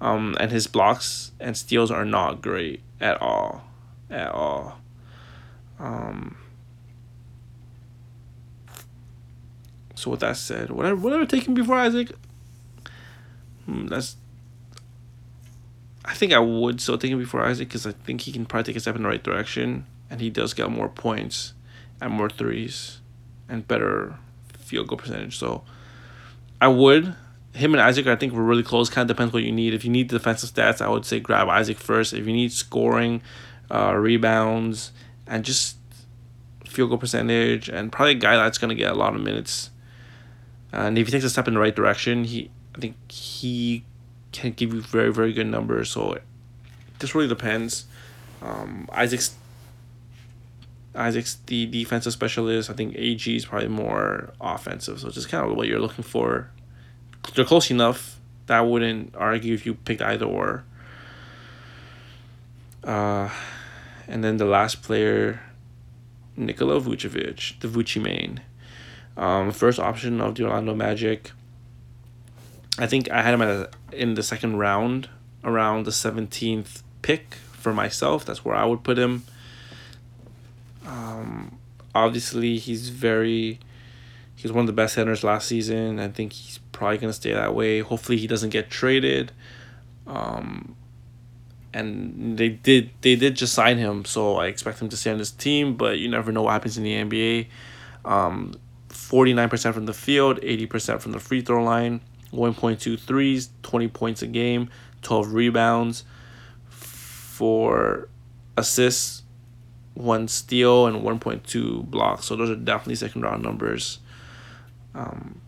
[0.00, 3.64] Um, and his blocks and steals are not great at all,
[4.10, 4.78] at all.
[5.78, 6.36] Um,
[10.00, 12.10] So with that said, whatever whatever taken before Isaac,
[13.66, 14.16] hmm, that's.
[16.06, 18.72] I think I would still take him before Isaac because I think he can probably
[18.72, 21.52] take a step in the right direction, and he does get more points,
[22.00, 23.00] and more threes,
[23.46, 24.16] and better
[24.56, 25.36] field goal percentage.
[25.36, 25.64] So,
[26.62, 27.14] I would
[27.52, 28.06] him and Isaac.
[28.06, 28.88] I think we're really close.
[28.88, 29.74] Kind of depends what you need.
[29.74, 32.14] If you need defensive stats, I would say grab Isaac first.
[32.14, 33.20] If you need scoring,
[33.70, 34.92] uh, rebounds,
[35.26, 35.76] and just
[36.64, 39.68] field goal percentage, and probably a guy that's gonna get a lot of minutes
[40.72, 43.84] and if he takes a step in the right direction, he I think he
[44.32, 45.90] can give you very very good numbers.
[45.90, 46.18] So
[46.98, 47.86] this really depends.
[48.42, 49.34] Um, Isaac's
[50.94, 52.70] Isaac's the defensive specialist.
[52.70, 55.00] I think AG is probably more offensive.
[55.00, 56.50] So just kind of what you're looking for.
[57.34, 60.64] They're close enough that I wouldn't argue if you picked either or.
[62.82, 63.28] Uh,
[64.08, 65.40] and then the last player,
[66.36, 68.40] Nikola Vucevic, the Vucci main.
[69.16, 71.32] Um, first option of the Orlando Magic.
[72.78, 75.08] I think I had him at in the second round,
[75.44, 78.24] around the seventeenth pick for myself.
[78.24, 79.24] That's where I would put him.
[80.86, 81.58] Um,
[81.94, 83.60] obviously, he's very.
[84.34, 86.00] He's one of the best centers last season.
[86.00, 87.80] I think he's probably gonna stay that way.
[87.80, 89.32] Hopefully, he doesn't get traded.
[90.06, 90.76] Um,
[91.72, 95.18] and they did they did just sign him, so I expect him to stay on
[95.18, 95.76] this team.
[95.76, 97.46] But you never know what happens in the NBA.
[98.04, 98.54] Um,
[99.10, 102.00] 49% from the field, 80% from the free throw line,
[102.32, 104.70] 1.2 threes, 20 points a game,
[105.02, 106.04] 12 rebounds,
[106.68, 108.08] four
[108.56, 109.22] assists,
[109.94, 112.26] one steal, and 1.2 blocks.
[112.26, 113.98] So those are definitely second round numbers.
[114.94, 115.40] Um,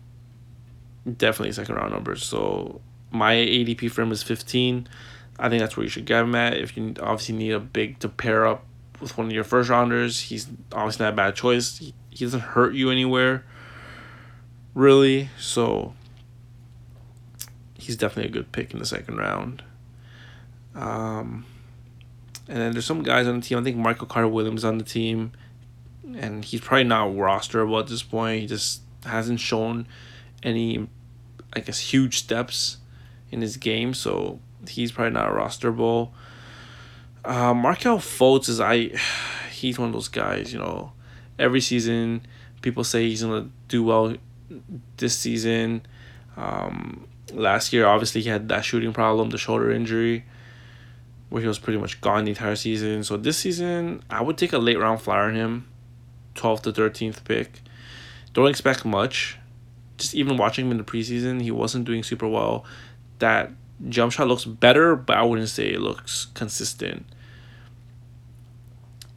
[1.17, 2.23] definitely second round numbers.
[2.23, 4.89] So my ADP for him is 15.
[5.39, 6.57] I think that's where you should get him at.
[6.57, 8.65] If you obviously need a big to pair up
[8.99, 11.77] with one of your first rounders, he's obviously not a bad choice.
[11.77, 13.45] He, he doesn't hurt you anywhere,
[14.73, 15.29] really.
[15.39, 15.93] So
[17.77, 19.63] he's definitely a good pick in the second round.
[20.75, 21.45] Um,
[22.47, 23.59] and then there's some guys on the team.
[23.59, 25.31] I think Michael Carter Williams on the team,
[26.15, 28.41] and he's probably not rosterable at this point.
[28.41, 29.87] He just hasn't shown
[30.41, 30.87] any,
[31.53, 32.77] I guess, huge steps
[33.31, 36.09] in his game, so he's probably not rosterable.
[37.23, 38.91] Uh, Markelle Fultz is I,
[39.51, 40.51] he's one of those guys.
[40.51, 40.93] You know,
[41.37, 42.25] every season
[42.61, 44.15] people say he's gonna do well
[44.97, 45.85] this season.
[46.35, 50.25] Um, last year, obviously, he had that shooting problem, the shoulder injury,
[51.29, 53.03] where he was pretty much gone the entire season.
[53.03, 55.67] So this season, I would take a late round flyer on him,
[56.35, 57.61] 12th to 13th pick.
[58.33, 59.37] Don't expect much.
[59.97, 62.65] Just even watching him in the preseason, he wasn't doing super well.
[63.19, 63.51] That
[63.89, 67.05] jump shot looks better, but I wouldn't say it looks consistent.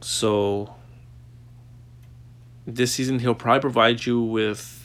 [0.01, 0.75] So
[2.65, 4.76] this season he'll probably provide you with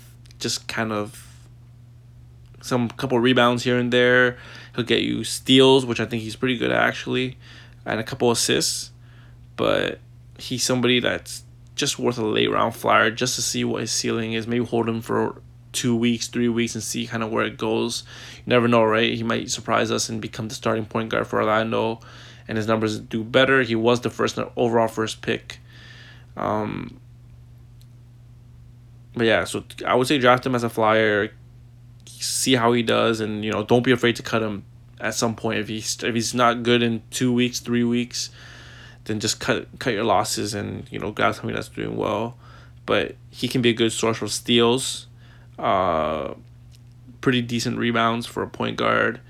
[0.43, 1.27] just kind of
[2.61, 4.37] some couple rebounds here and there.
[4.75, 7.39] He'll get you steals, which I think he's pretty good at actually,
[7.87, 8.91] and a couple assists.
[9.57, 10.01] But
[10.39, 14.33] he's somebody that's just worth a late round flyer just to see what his ceiling
[14.33, 14.47] is.
[14.47, 15.41] Maybe hold him for
[15.73, 18.05] two weeks, three weeks, and see kind of where it goes.
[18.39, 19.15] You never know, right?
[19.15, 22.01] He might surprise us and become the starting point guard for Orlando,
[22.49, 23.63] and his numbers do better.
[23.63, 25.59] He was the first overall first pick.
[26.37, 27.01] Um,
[29.15, 31.31] but yeah, so I would say draft him as a flyer,
[32.07, 34.65] see how he does, and you know don't be afraid to cut him
[35.01, 38.31] at some point if he's if he's not good in two weeks, three weeks,
[39.05, 42.39] then just cut cut your losses and you know grab somebody that's doing well.
[42.87, 45.07] But he can be a good source for steals.
[45.59, 46.35] Uh,
[47.21, 49.21] pretty decent rebounds for a point guard,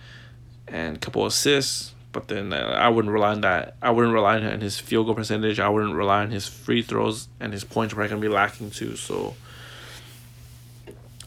[0.68, 1.94] and a couple assists.
[2.12, 3.76] But then uh, I wouldn't rely on that.
[3.80, 5.58] I wouldn't rely on his field goal percentage.
[5.58, 8.70] I wouldn't rely on his free throws, and his points are probably gonna be lacking
[8.70, 8.96] too.
[8.96, 9.34] So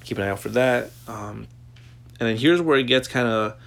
[0.06, 0.92] keep an eye out for that.
[1.08, 1.48] Um,
[2.20, 3.58] and then here's where it gets kind of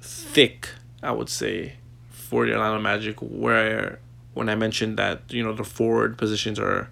[0.00, 0.68] thick,
[1.02, 1.74] I would say,
[2.10, 3.98] for the Orlando Magic, where
[4.34, 6.88] when I mentioned that you know the forward positions are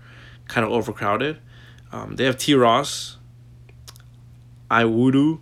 [0.48, 1.38] kind of overcrowded.
[1.92, 2.54] Um, they have T.
[2.54, 3.18] Ross,
[4.70, 5.38] Iwundu.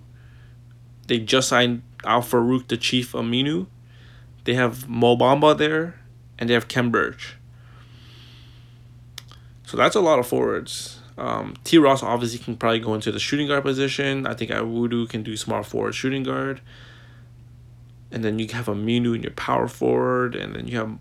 [1.07, 3.67] They just signed Al Farouq, the Chief Aminu.
[4.45, 6.01] They have Mo Bamba there,
[6.39, 7.37] and they have Khem Birch.
[9.65, 11.01] So that's a lot of forwards.
[11.19, 11.79] Um, T.
[11.79, 14.27] Ross obviously can probably go into the shooting guard position.
[14.27, 16.61] I think Iwundu can do small forward shooting guard.
[18.11, 20.99] And then you have Aminu in your power forward, and then you have,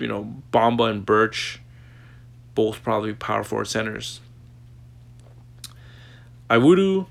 [0.00, 1.60] you know, Bamba and Birch,
[2.54, 4.20] both probably power forward centers.
[6.50, 7.06] Iwundu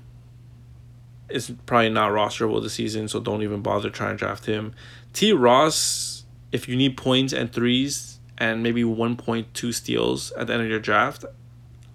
[1.28, 4.74] is probably not rosterable this season, so don't even bother trying to draft him.
[5.12, 5.32] T.
[5.32, 10.68] Ross, if you need points and threes and maybe 1.2 steals at the end of
[10.68, 11.24] your draft,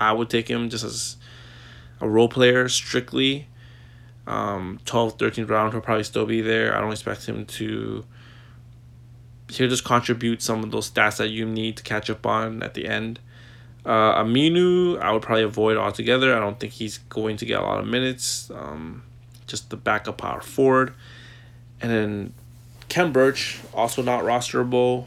[0.02, 1.16] I would take him just as
[2.02, 3.48] a role player strictly.
[4.26, 6.76] Um, 12th, 13th round, he'll probably still be there.
[6.76, 8.04] I don't expect him to.
[9.50, 12.74] He'll just contribute some of those stats that you need to catch up on at
[12.74, 13.20] the end.
[13.86, 16.36] Uh, Aminu, I would probably avoid altogether.
[16.36, 18.50] I don't think he's going to get a lot of minutes.
[18.50, 19.04] Um,
[19.46, 20.96] just the backup power forward.
[21.80, 22.34] And then
[22.90, 25.06] Khem Birch, also not rosterable.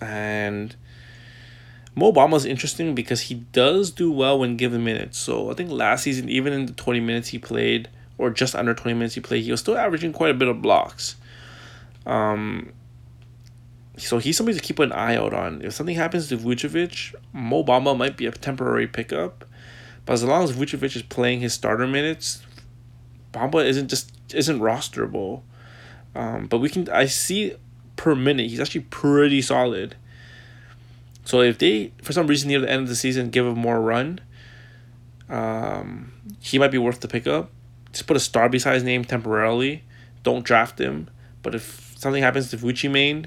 [0.00, 0.74] And
[1.96, 5.16] Mo is interesting because he does do well when given minutes.
[5.18, 8.74] So I think last season, even in the 20 minutes he played, or just under
[8.74, 11.16] 20 minutes he played, he was still averaging quite a bit of blocks.
[12.04, 12.72] Um,
[13.96, 15.62] so he's somebody to keep an eye out on.
[15.62, 19.46] If something happens to Vucevic, Mo Bamba might be a temporary pickup.
[20.04, 22.42] But as long as Vucevic is playing his starter minutes,
[23.32, 25.42] Bamba isn't just isn't rosterable.
[26.14, 27.54] Um, but we can I see
[27.96, 29.96] per minute he's actually pretty solid.
[31.26, 33.80] So if they, for some reason, near the end of the season, give him more
[33.80, 34.20] run,
[35.28, 37.50] um, he might be worth the pickup.
[37.92, 39.82] Just put a star beside his name temporarily.
[40.22, 41.10] Don't draft him.
[41.42, 43.26] But if something happens to Vucci main,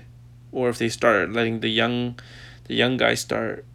[0.54, 2.18] or if they start letting the young,
[2.66, 3.66] the young guys start,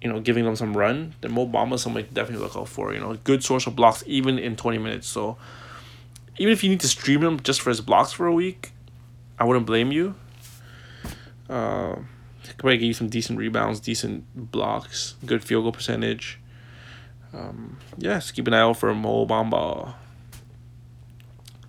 [0.00, 2.94] you know, giving them some run, then Mo Bamba somebody definitely look out for.
[2.94, 5.06] You know, good source of blocks even in twenty minutes.
[5.06, 5.36] So
[6.38, 8.72] even if you need to stream him just for his blocks for a week,
[9.38, 10.14] I wouldn't blame you.
[11.48, 11.96] Uh,
[12.56, 16.40] could probably give you some decent rebounds, decent blocks, good field goal percentage.
[17.34, 19.94] Um, yeah, keep an eye out for Mo Bamba.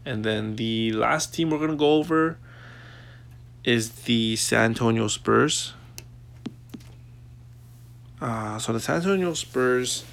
[0.05, 2.37] And then the last team we're gonna go over
[3.65, 5.73] is the San Antonio Spurs.
[8.21, 10.05] Uh, so the San Antonio Spurs,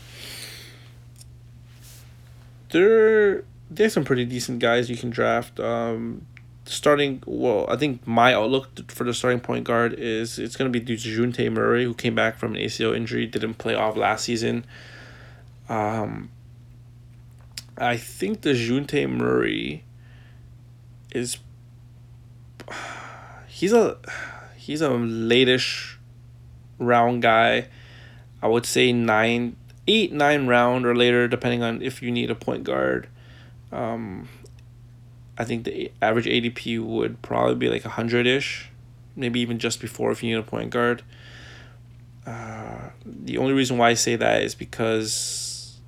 [2.70, 5.60] they're they have some pretty decent guys you can draft.
[5.60, 6.26] Um,
[6.66, 10.80] starting well i think my outlook for the starting point guard is it's going to
[10.80, 14.64] be Dejounte Murray who came back from an acl injury didn't play off last season.
[15.68, 16.30] Um
[17.76, 19.84] i think Dejounte Murray
[21.12, 21.38] is
[23.46, 23.98] he's a
[24.56, 25.96] he's a latish
[26.78, 27.68] round guy.
[28.42, 32.34] I would say nine eight nine round or later depending on if you need a
[32.34, 33.08] point guard.
[33.70, 34.28] Um
[35.36, 38.70] I think the average ADP would probably be like a hundred ish,
[39.16, 41.02] maybe even just before if you need a point guard.
[42.26, 45.78] Uh, the only reason why I say that is because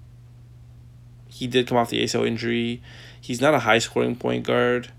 [1.28, 2.82] he did come off the ACL injury.
[3.20, 4.90] He's not a high scoring point guard.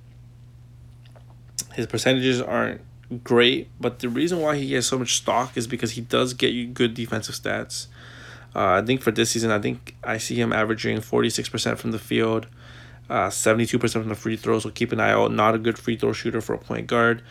[1.74, 2.82] His percentages aren't
[3.24, 6.54] great, but the reason why he has so much stock is because he does get
[6.54, 7.88] you good defensive stats.
[8.56, 12.00] Uh, I think for this season, I think I see him averaging 46% from the
[12.00, 12.48] field,
[13.10, 15.32] uh, 72% from the free throws, so keep an eye out.
[15.32, 17.22] Not a good free throw shooter for a point guard.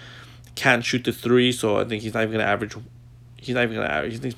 [0.54, 2.74] Can't shoot the three, so I think he's not even to average.
[3.36, 4.18] He's not even to average.
[4.18, 4.36] Thinks,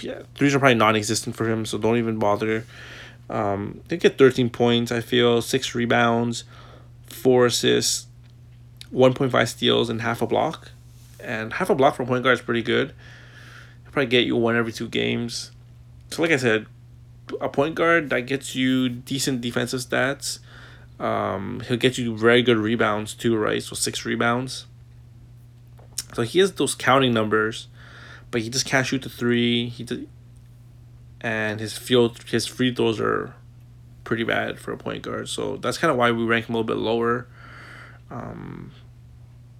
[0.00, 2.64] yeah, threes are probably non existent for him, so don't even bother.
[3.28, 6.42] Um, they get 13 points, I feel, six rebounds,
[7.06, 8.08] four assists,
[8.92, 10.72] 1.5 steals, and half a block.
[11.22, 12.92] And half a block a point guard is pretty good.
[13.84, 15.52] He'll probably get you one every two games.
[16.10, 16.66] So, like I said,
[17.40, 20.40] a point guard that gets you decent defensive stats
[21.00, 23.62] um, he'll get you very good rebounds too, right?
[23.62, 24.66] So six rebounds.
[26.14, 27.68] So he has those counting numbers,
[28.30, 29.68] but he just can't shoot the three.
[29.68, 30.08] He did,
[31.20, 33.34] and his field his free throws are
[34.04, 35.28] pretty bad for a point guard.
[35.28, 37.26] So that's kind of why we rank him a little bit lower.
[38.10, 38.72] Um,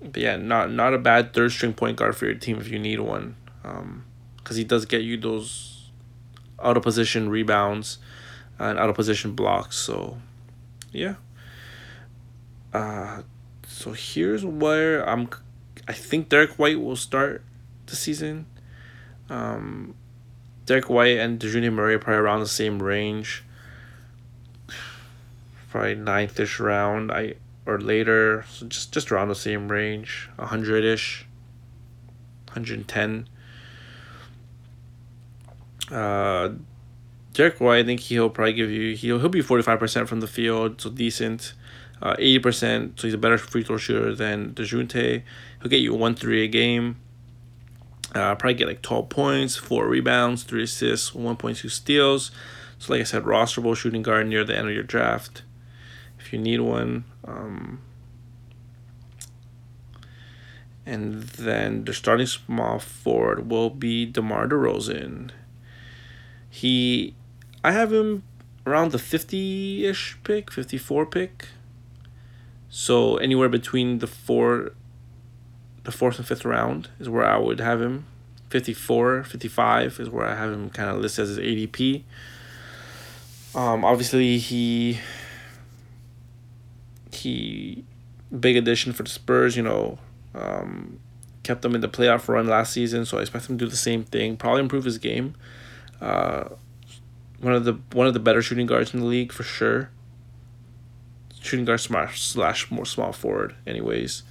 [0.02, 2.78] but yeah, not not a bad third string point guard for your team if you
[2.78, 5.90] need one, because um, he does get you those
[6.62, 7.98] out of position rebounds
[8.58, 9.76] and out of position blocks.
[9.76, 10.18] So,
[10.92, 11.14] yeah.
[12.72, 13.22] Uh,
[13.66, 15.28] so here's where I'm.
[15.88, 17.42] I think Derrick White will start
[17.86, 18.46] the season.
[19.28, 19.94] Um,
[20.66, 23.44] Derrick White and Dejounte Murray are probably around the same range.
[25.70, 27.10] Probably ninth ish round.
[27.10, 27.34] I
[27.66, 31.26] or later, so just just around the same range, hundred ish.
[32.50, 33.28] Hundred and ten.
[35.90, 36.50] Uh,
[37.32, 40.20] Derrick White, I think he'll probably give you he'll he'll be forty five percent from
[40.20, 41.54] the field, so decent.
[42.02, 45.22] Uh, eighty percent, so he's a better free throw shooter than Dejounte.
[45.60, 46.96] He'll get you one three a game.
[48.14, 52.30] Uh, probably get like twelve points, four rebounds, three assists, one point two steals.
[52.78, 55.42] So like I said, rosterable shooting guard near the end of your draft,
[56.18, 57.04] if you need one.
[57.24, 57.82] Um,
[60.86, 65.30] and then the starting small forward will be DeMar DeRozan.
[66.48, 67.14] He,
[67.62, 68.24] I have him
[68.66, 71.46] around the 50 ish pick, 54 pick.
[72.70, 74.72] So anywhere between the four,
[75.82, 78.06] the fourth and fifth round is where I would have him.
[78.48, 82.04] 54, 55 is where I have him kind of listed as his ADP.
[83.54, 85.00] Um, obviously he
[87.12, 87.84] he
[88.38, 89.98] big addition for the Spurs, you know,
[90.34, 91.00] um,
[91.42, 93.76] kept them in the playoff run last season, so I expect him to do the
[93.76, 94.36] same thing.
[94.36, 95.34] Probably improve his game.
[96.00, 96.50] Uh,
[97.40, 99.90] one of the one of the better shooting guards in the league for sure.
[101.40, 104.22] Shooting guard slash slash more small forward, anyways.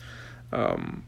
[0.51, 1.03] Um,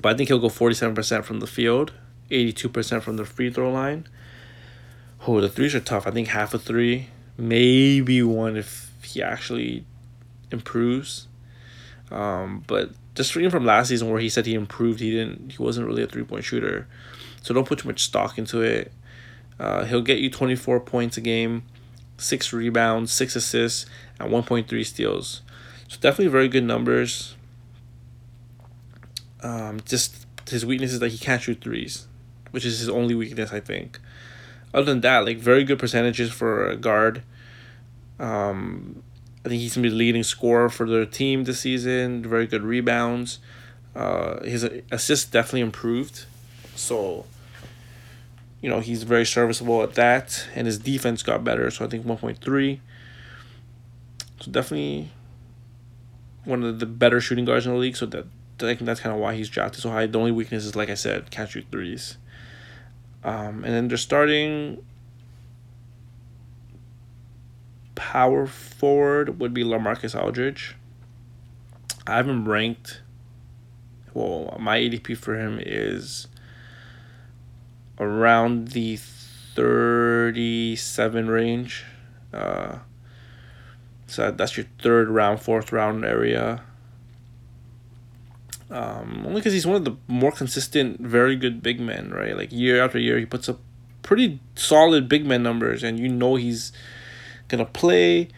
[0.00, 1.92] but I think he'll go forty seven percent from the field,
[2.30, 4.06] eighty two percent from the free throw line.
[5.26, 6.06] Oh, the threes are tough.
[6.06, 9.84] I think half a three, maybe one if he actually
[10.50, 11.26] improves.
[12.10, 15.52] Um, but just reading from last season where he said he improved, he didn't.
[15.52, 16.86] He wasn't really a three point shooter,
[17.42, 18.92] so don't put too much stock into it.
[19.58, 21.64] Uh, he'll get you 24 points a game,
[22.18, 23.86] six rebounds, six assists,
[24.20, 25.42] and 1.3 steals.
[25.88, 27.36] So definitely very good numbers.
[29.42, 32.06] Um, just his weakness is that he can't shoot threes,
[32.50, 33.98] which is his only weakness, I think.
[34.74, 37.22] Other than that, like very good percentages for a guard.
[38.18, 39.02] Um,
[39.44, 42.22] I think he's gonna be the leading scorer for their team this season.
[42.22, 43.38] Very good rebounds.
[43.94, 46.26] Uh, his assists definitely improved,
[46.74, 47.24] so
[48.60, 51.70] you know, he's very serviceable at that, and his defense got better.
[51.70, 52.80] So I think 1.3.
[54.40, 55.10] So definitely
[56.44, 57.96] one of the better shooting guards in the league.
[57.96, 58.26] So that
[58.66, 60.06] I think that's kind of why he's drafted so high.
[60.06, 62.16] The only weakness is, like I said, can't shoot threes.
[63.22, 64.84] Um, and then they're starting
[67.94, 70.76] power forward would be Lamarcus Aldridge.
[72.06, 73.02] I haven't ranked.
[74.14, 76.28] Well, my ADP for him is
[77.98, 81.84] around the 37 range.
[82.32, 82.78] Uh,
[84.06, 86.62] so that's your third round, fourth round area.
[88.70, 92.36] Um, only because he's one of the more consistent, very good big men, right?
[92.36, 93.60] Like year after year, he puts up
[94.02, 96.72] pretty solid big man numbers, and you know he's
[97.48, 98.28] gonna play.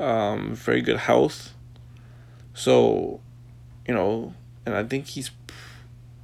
[0.00, 1.54] Um, very good health.
[2.54, 3.20] So,
[3.86, 4.34] you know,
[4.66, 5.30] and I think he's,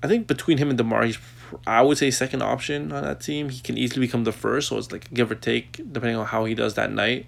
[0.02, 1.18] I think between him and Demar, he's
[1.66, 3.48] I would say second option on that team.
[3.48, 6.44] He can easily become the first, so it's like give or take depending on how
[6.44, 7.26] he does that night.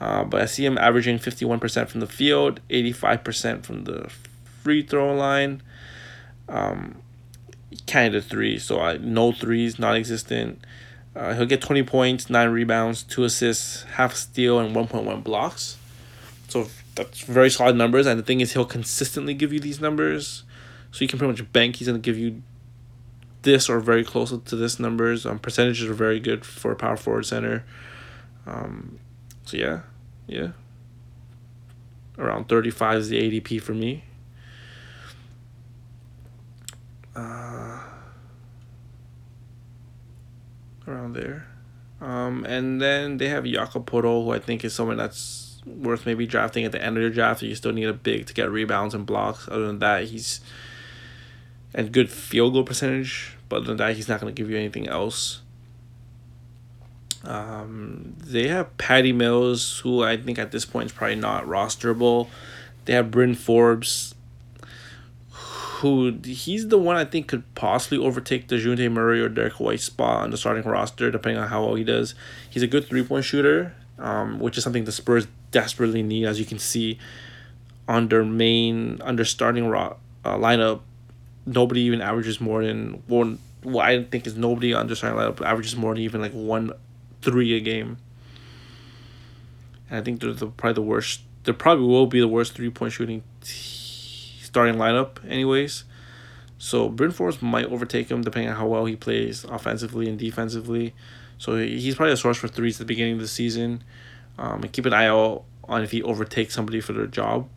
[0.00, 3.64] Uh, but I see him averaging fifty one percent from the field, eighty five percent
[3.64, 4.10] from the
[4.62, 5.62] free throw line.
[6.48, 6.96] Um,
[7.86, 10.64] kind of three, so I no threes, non existent.
[11.14, 15.22] Uh, he'll get twenty points, nine rebounds, two assists, half steal, and one point one
[15.22, 15.78] blocks.
[16.48, 18.06] So that's very solid numbers.
[18.06, 20.44] And the thing is, he'll consistently give you these numbers.
[20.92, 22.42] So you can pretty much bank he's gonna give you
[23.46, 25.24] this or very close to this numbers.
[25.24, 27.64] Um, percentages are very good for a power forward center.
[28.44, 28.98] Um,
[29.46, 29.80] so yeah,
[30.26, 30.48] yeah.
[32.18, 34.04] Around thirty five is the ADP for me.
[37.14, 37.80] Uh,
[40.86, 41.46] around there.
[42.00, 46.64] Um, and then they have Poeltl, who I think is someone that's worth maybe drafting
[46.64, 47.42] at the end of your draft.
[47.42, 49.48] You still need a big to get rebounds and blocks.
[49.48, 50.40] Other than that, he's
[51.74, 53.35] and good field goal percentage.
[53.48, 55.42] But that, he's not going to give you anything else.
[57.24, 62.28] Um, they have Patty Mills, who I think at this point is probably not rosterable.
[62.84, 64.14] They have Bryn Forbes,
[65.30, 69.80] who he's the one I think could possibly overtake the Dejounte Murray or Derrick White
[69.80, 72.14] spot on the starting roster, depending on how well he does.
[72.48, 76.38] He's a good three point shooter, um, which is something the Spurs desperately need, as
[76.38, 76.98] you can see
[77.88, 80.80] on their main under starting ro- uh, lineup
[81.46, 83.38] nobody even averages more than one.
[83.62, 86.72] What I think is nobody on the starting lineup averages more than even like one
[87.22, 87.98] three a game.
[89.88, 91.22] And I think they're the, probably the worst.
[91.44, 95.84] They probably will be the worst three point shooting t- starting lineup, anyways.
[96.58, 100.94] So Bryn Forbes might overtake him depending on how well he plays offensively and defensively.
[101.38, 103.84] So he's probably a source for threes at the beginning of the season.
[104.38, 107.48] Um, and keep an eye out on if he overtakes somebody for their job.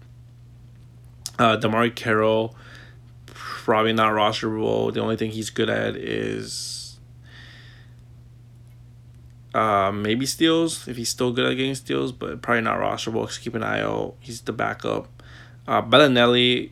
[1.38, 2.56] Uh, DeMarre Carroll,
[3.70, 4.92] probably not rosterable.
[4.92, 7.00] The only thing he's good at is
[9.54, 13.28] uh, maybe steals, if he's still good at getting steals, but probably not rosterable.
[13.28, 14.16] Just keep an eye out.
[14.22, 15.22] He's the backup.
[15.68, 16.72] Uh, Belinelli,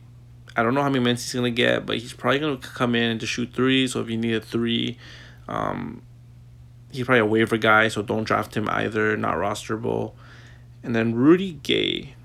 [0.56, 3.12] I don't know how many minutes he's to get, but he's probably to come in
[3.12, 3.86] and just shoot three.
[3.86, 4.98] So if you need a three,
[5.46, 6.02] um,
[6.90, 9.16] he's probably a waiver guy, so don't draft him either.
[9.16, 10.14] Not rosterable.
[10.82, 12.16] And then Rudy Gay.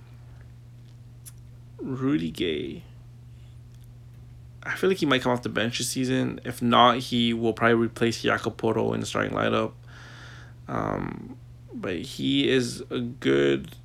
[1.78, 2.82] Rudy Gay.
[4.66, 6.40] I feel like he might come off the bench this season.
[6.46, 9.74] If not, he will probably replace Jakob in the starting lineup.
[10.68, 11.38] Um,
[11.74, 13.76] but he is a good.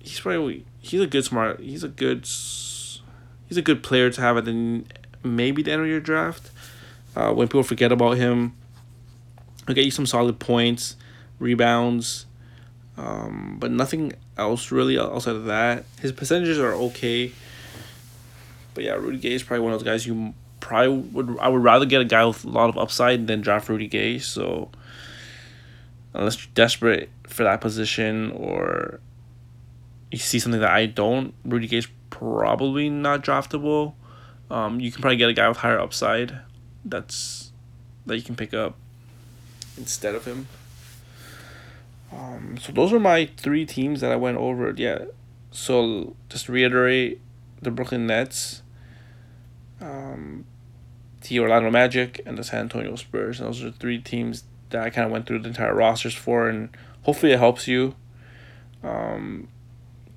[0.00, 1.60] He's probably he's a good smart.
[1.60, 2.24] He's a good.
[2.26, 4.84] He's a good player to have at the
[5.22, 6.50] maybe the end of your draft.
[7.14, 8.54] Uh, when people forget about him,
[9.66, 10.96] he'll get you some solid points,
[11.38, 12.26] rebounds,
[12.96, 15.84] um, but nothing else really outside of that.
[16.00, 17.32] His percentages are okay.
[18.74, 21.38] But yeah, Rudy Gay is probably one of those guys you probably would.
[21.40, 24.18] I would rather get a guy with a lot of upside than draft Rudy Gay.
[24.18, 24.70] So
[26.14, 29.00] unless you're desperate for that position or
[30.10, 33.94] you see something that I don't, Rudy Gay is probably not draftable.
[34.50, 36.38] Um, you can probably get a guy with higher upside.
[36.84, 37.52] That's
[38.06, 38.76] that you can pick up
[39.76, 40.48] instead of him.
[42.12, 44.74] Um, so those are my three teams that I went over.
[44.76, 45.04] Yeah.
[45.52, 47.20] So just reiterate,
[47.62, 48.62] the Brooklyn Nets,
[49.80, 50.44] um,
[51.28, 53.38] the Orlando Magic, and the San Antonio Spurs.
[53.38, 56.70] those are three teams that I kind of went through the entire rosters for, and
[57.02, 57.94] hopefully it helps you.
[58.82, 59.48] Um,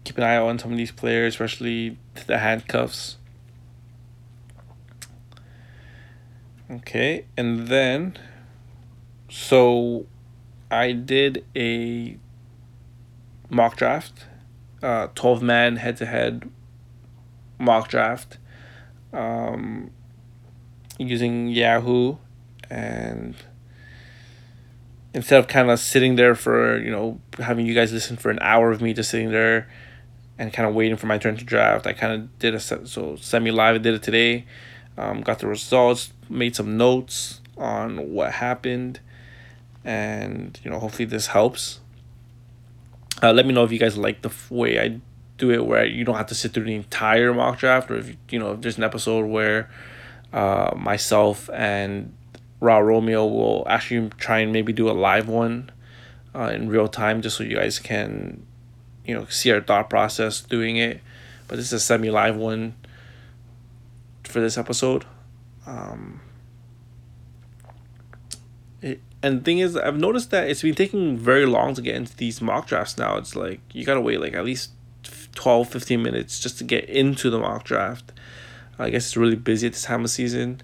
[0.04, 3.18] keep an eye on some of these players, especially the handcuffs.
[6.70, 8.18] Okay, and then,
[9.30, 10.06] so
[10.72, 12.18] I did a
[13.50, 14.26] mock draft,
[14.82, 16.50] uh, 12 man head to head
[17.60, 18.38] mock draft
[19.12, 19.92] um,
[20.98, 22.18] using Yahoo
[22.70, 23.36] and
[25.14, 28.40] instead of kind of sitting there for you know having you guys listen for an
[28.42, 29.70] hour of me just sitting there
[30.40, 33.16] and kind of waiting for my turn to draft i kind of did a so
[33.18, 34.46] semi live i did it today
[34.98, 39.00] um, got the results made some notes on what happened
[39.84, 41.80] and you know hopefully this helps.
[43.22, 45.00] Uh, let me know if you guys like the way i
[45.38, 48.16] do it where you don't have to sit through the entire mock draft or if
[48.30, 49.70] you know if there's an episode where
[50.32, 52.14] uh, myself and
[52.60, 55.70] raw romeo will actually try and maybe do a live one
[56.36, 58.46] uh, in real time just so you guys can
[59.06, 61.02] you know see our thought process doing it.
[61.48, 62.76] But this is a semi live one
[64.24, 65.06] for this episode.
[65.66, 66.22] Um,
[68.82, 71.96] it, and the thing is i've noticed that it's been taking very long to get
[71.96, 73.18] into these mock drafts now.
[73.18, 74.72] It's like you gotta wait like at least
[75.36, 78.12] 12 15 minutes just to get into the mock draft.
[78.80, 80.62] I guess it's really busy at this time of season.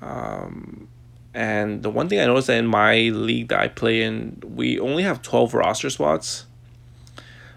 [0.00, 0.88] Um,
[1.34, 4.78] and the one thing i noticed that in my league that i play in we
[4.78, 6.46] only have 12 roster spots.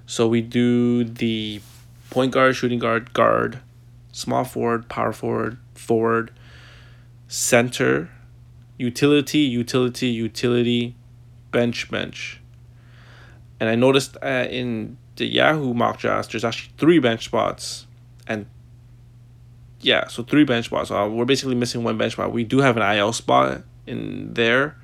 [0.05, 1.61] So we do the
[2.09, 3.59] point guard shooting guard guard
[4.11, 6.31] small forward power forward forward
[7.27, 8.09] center
[8.77, 10.95] utility, utility, utility,
[11.51, 12.41] bench, bench.
[13.59, 17.85] And I noticed uh, in the Yahoo mock drafts, there's actually three bench spots.
[18.27, 18.45] And
[19.79, 20.91] yeah, so three bench spots.
[20.91, 22.31] Uh, we're basically missing one bench spot.
[22.31, 24.77] We do have an IL spot in there.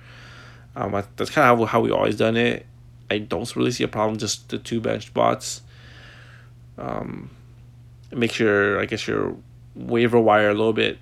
[0.75, 2.65] Um, that's kind of how, we always done it.
[3.09, 5.61] I don't really see a problem just the two bench spots.
[6.77, 7.29] Um,
[8.11, 9.36] make sure I guess your
[9.75, 10.97] waiver wire a little bit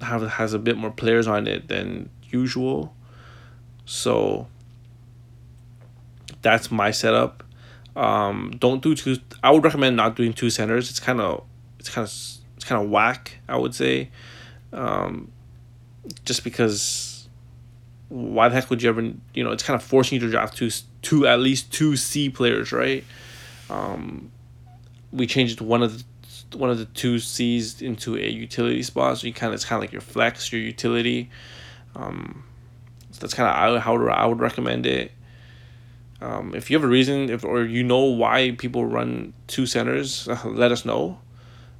[0.00, 2.94] have has a bit more players on it than usual.
[3.84, 4.48] So
[6.42, 7.44] that's my setup.
[7.96, 9.16] Um, don't do two.
[9.42, 10.90] I would recommend not doing two centers.
[10.90, 11.44] It's kind of
[11.78, 12.12] it's kind of
[12.56, 13.38] it's kind of whack.
[13.48, 14.10] I would say,
[14.72, 15.32] um,
[16.24, 17.28] just because
[18.08, 19.02] why the heck would you ever
[19.34, 20.70] you know it's kind of forcing you to draft two
[21.02, 23.04] two at least two C players, right?
[23.68, 24.30] Um,
[25.12, 26.04] we changed one of the
[26.56, 29.18] one of the two C's into a utility spot.
[29.18, 31.30] So you kind of it's kind of like your flex, your utility.
[31.94, 32.44] Um,
[33.10, 35.12] so that's kind of how I would recommend it.
[36.20, 40.28] Um, if you have a reason, if or you know why people run two centers,
[40.28, 41.18] uh, let us know.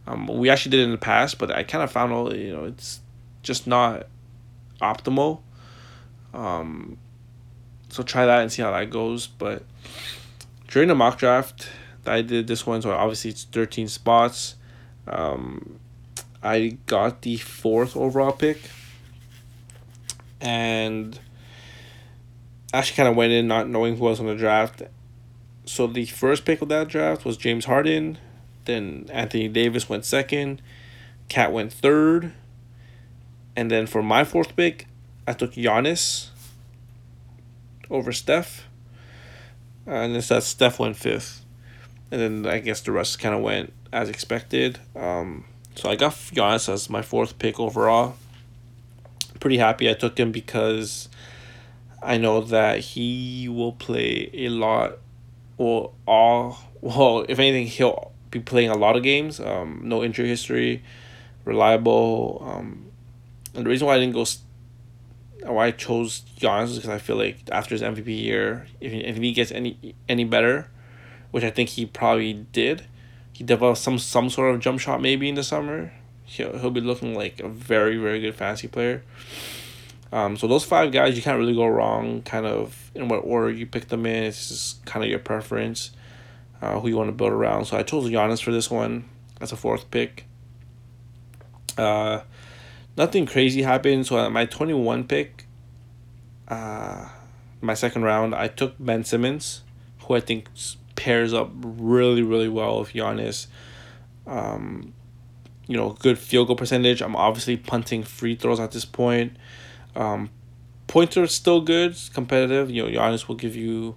[0.06, 2.52] Um, we actually did it in the past, but I kind of found all you
[2.52, 3.00] know it's
[3.42, 4.06] just not
[4.80, 5.40] optimal.
[6.32, 6.98] Um,
[7.88, 9.26] so try that and see how that goes.
[9.26, 9.64] But
[10.68, 11.68] during the mock draft
[12.04, 14.54] that I did this one, so obviously it's 13 spots.
[15.06, 15.80] Um,
[16.42, 18.58] I got the fourth overall pick.
[20.40, 21.18] And
[22.72, 24.82] actually kind of went in not knowing who was on the draft.
[25.64, 28.18] So the first pick of that draft was James Harden.
[28.64, 30.62] Then Anthony Davis went second.
[31.28, 32.32] KAT went third.
[33.56, 34.86] And then for my fourth pick,
[35.26, 36.28] I took Giannis
[37.90, 38.66] over Steph.
[39.86, 41.44] And then that Steph went fifth.
[42.10, 44.78] And then I guess the rest kind of went as expected.
[44.94, 45.44] Um,
[45.74, 48.16] so I got Giannis as my fourth pick overall.
[49.40, 51.08] Pretty happy I took him because
[52.02, 54.98] I know that he will play a lot,
[55.56, 56.58] or all.
[56.80, 59.40] Well, if anything, he'll be playing a lot of games.
[59.40, 60.84] Um, no injury history,
[61.44, 62.40] reliable.
[62.46, 62.92] Um,
[63.52, 64.24] and the reason why I didn't go,
[65.42, 68.98] why I chose Giannis is because I feel like after his MVP year, if he,
[68.98, 70.70] if he gets any any better,
[71.32, 72.86] which I think he probably did,
[73.32, 75.92] he developed some some sort of jump shot maybe in the summer.
[76.24, 79.02] He'll he'll be looking like a very very good fantasy player.
[80.10, 82.22] Um, so those five guys, you can't really go wrong.
[82.22, 85.90] Kind of in what order you pick them in, it's just kind of your preference,
[86.62, 87.66] uh, who you want to build around.
[87.66, 89.04] So I chose Giannis for this one
[89.38, 90.24] That's a fourth pick.
[91.76, 92.22] Uh,
[92.96, 94.06] nothing crazy happened.
[94.06, 95.46] So my twenty one pick,
[96.48, 97.08] uh,
[97.60, 99.62] my second round, I took Ben Simmons,
[100.00, 100.48] who I think
[100.96, 103.46] pairs up really really well with Giannis.
[104.26, 104.92] Um,
[105.66, 107.00] you know, good field goal percentage.
[107.02, 109.36] I'm obviously punting free throws at this point.
[109.98, 110.30] Um,
[110.94, 112.70] is still good, it's competitive.
[112.70, 113.96] You know, Giannis will give you.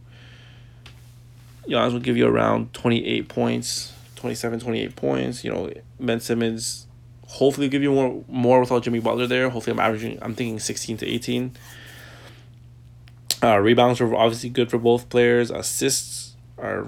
[1.68, 5.44] Giannis will give you around twenty eight points, 27, 28 points.
[5.44, 6.88] You know, Ben Simmons,
[7.28, 9.50] hopefully give you more more without Jimmy Butler there.
[9.50, 10.18] Hopefully, I'm averaging.
[10.22, 11.54] I'm thinking sixteen to eighteen.
[13.44, 15.50] Uh, rebounds are obviously good for both players.
[15.50, 16.86] Assists are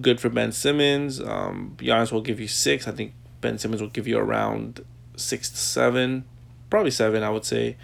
[0.00, 1.20] good for Ben Simmons.
[1.20, 2.88] Um, Giannis will give you six.
[2.88, 4.84] I think Ben Simmons will give you around
[5.16, 6.24] six to seven,
[6.70, 7.22] probably seven.
[7.22, 7.76] I would say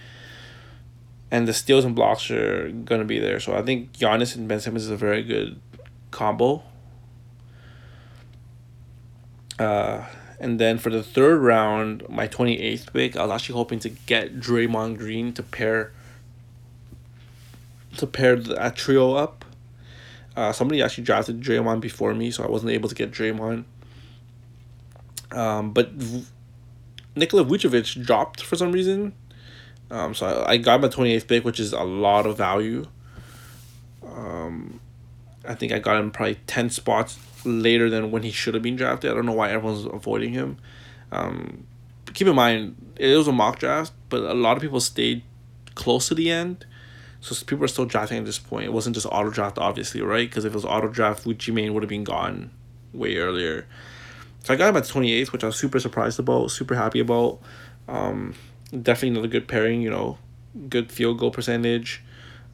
[1.33, 3.41] and the steals and blocks are gonna be there.
[3.41, 5.59] So I think Giannis and Ben Simmons is a very good
[6.11, 6.63] combo.
[9.59, 10.05] Uh,
[10.39, 13.89] and then for the third round, my twenty eighth pick, I was actually hoping to
[13.89, 15.93] get Draymond Green to pair.
[17.97, 19.45] To pair that trio up.
[20.37, 23.65] Uh, somebody actually drafted Draymond before me, so I wasn't able to get Draymond.
[25.31, 26.27] Um, but v-
[27.17, 29.13] Nikola Vucevic dropped for some reason
[29.93, 32.87] um, so I, I got my 28th pick, which is a lot of value.
[34.03, 34.81] Um,
[35.47, 38.75] I think I got him probably 10 spots later than when he should have been
[38.75, 39.11] drafted.
[39.11, 40.57] I don't know why everyone's avoiding him.
[41.11, 41.67] Um,
[42.15, 45.23] keep in mind, it was a mock draft, but a lot of people stayed
[45.75, 46.65] close to the end.
[47.21, 48.65] So people are still drafting at this point.
[48.65, 50.29] It wasn't just auto draft, obviously, right?
[50.29, 52.51] Because if it was auto draft, Gucci Mane would have been gone
[52.95, 53.67] way earlier.
[54.43, 57.41] So I got him at 28th, which I was super surprised about, super happy about.
[57.87, 58.35] Um,
[58.81, 59.83] definitely another good pairing.
[59.83, 60.19] You know,
[60.69, 62.03] good field goal percentage,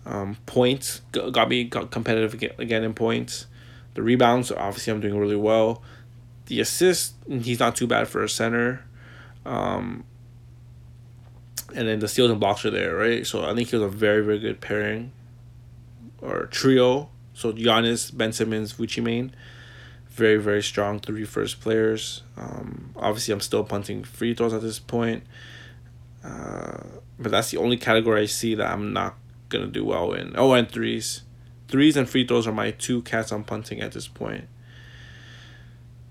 [0.06, 3.46] um, points got me got competitive again in points.
[3.94, 5.82] The rebounds, obviously, I'm doing really well.
[6.46, 8.84] The assist, he's not too bad for a center.
[9.44, 10.04] Um,
[11.74, 13.26] and then the steals and blocks are there, right?
[13.26, 15.12] So I think he was a very, very good pairing
[16.22, 17.10] or trio.
[17.34, 19.34] So Giannis, Ben Simmons, Gucci Mane.
[20.08, 22.22] Very, very strong three first players.
[22.36, 25.24] Um, obviously, I'm still punting free throws at this point.
[26.24, 26.78] Uh,
[27.18, 29.16] but that's the only category I see that I'm not
[29.48, 30.34] gonna do well in.
[30.36, 31.22] Oh, and threes,
[31.68, 34.46] threes and free throws are my two cats I'm punting at this point.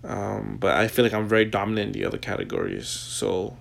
[0.03, 3.57] Um, but I feel like I'm very dominant in the other categories, so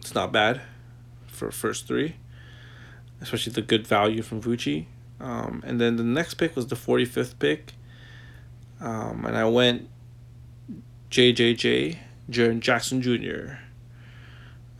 [0.00, 0.62] it's not bad
[1.26, 2.16] for first three,
[3.20, 4.86] especially the good value from Vucci.
[5.20, 7.72] Um, and then the next pick was the forty fifth pick,
[8.80, 9.88] um, and I went
[11.10, 11.98] JJJ
[12.30, 13.56] Jaren Jackson Jr.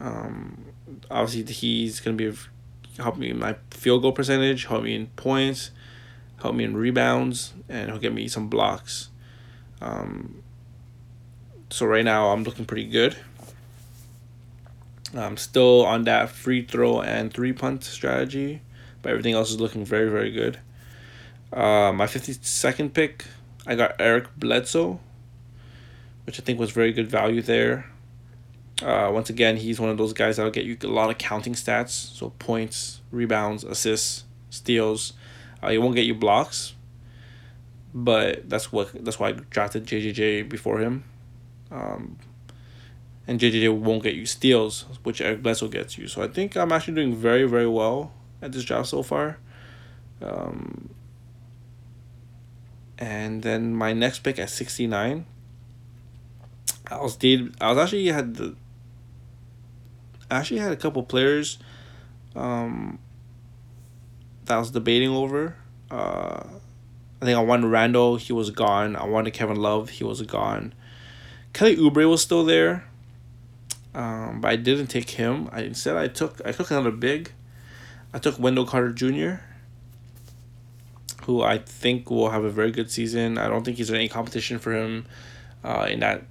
[0.01, 0.67] Um,
[1.11, 2.39] obviously, he's going to be
[3.03, 5.71] help me in my field goal percentage, help me in points,
[6.41, 9.11] help me in rebounds, and he'll get me some blocks.
[9.81, 10.43] Um,
[11.71, 13.17] so right now, I'm looking pretty good.
[15.15, 18.63] I'm still on that free throw and three punt strategy,
[19.03, 20.59] but everything else is looking very, very good.
[21.53, 23.27] Uh, my 52nd pick,
[23.67, 24.99] I got Eric Bledsoe
[26.25, 27.91] which I think was very good value there.
[28.83, 31.55] Uh, once again, he's one of those guys that'll get you a lot of counting
[31.55, 35.13] stats, so points, rebounds, assists, steals.
[35.63, 36.75] Uh, he won't get you blocks,
[37.95, 41.05] but that's what that's why I drafted JJJ before him.
[41.71, 42.19] Um,
[43.27, 46.09] and JJJ won't get you steals, which Eric Bledsoe gets you.
[46.09, 48.13] So I think I'm actually doing very very well
[48.43, 49.39] at this job so far.
[50.21, 50.91] Um,
[52.99, 55.27] and then my next pick at sixty nine.
[56.91, 58.57] I was did I was actually had the.
[60.31, 61.59] I actually had a couple players,
[62.35, 62.99] um.
[64.47, 65.57] That I was debating over.
[65.91, 66.43] Uh,
[67.23, 68.97] I think I wanted Randle, he was gone.
[68.97, 70.75] I wanted Kevin Love, he was gone.
[71.55, 72.85] Kelly Oubre was still there,
[73.95, 75.49] um, but I didn't take him.
[75.51, 77.33] I instead I took I took another big.
[78.13, 79.43] I took Wendell Carter Jr.,
[81.23, 83.39] who I think will have a very good season.
[83.39, 85.07] I don't think he's in any competition for him
[85.65, 86.25] uh, in that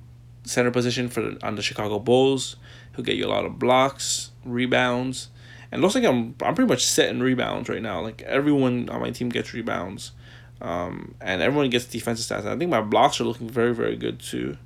[0.44, 2.56] center position for on the Chicago Bulls.
[2.96, 5.30] He'll get you a lot of blocks, rebounds,
[5.72, 8.02] and looks like I'm I'm pretty much set in rebounds right now.
[8.02, 10.12] Like everyone on my team gets rebounds,
[10.62, 12.46] um, and everyone gets defensive stats.
[12.46, 14.58] I think my blocks are looking very very good too.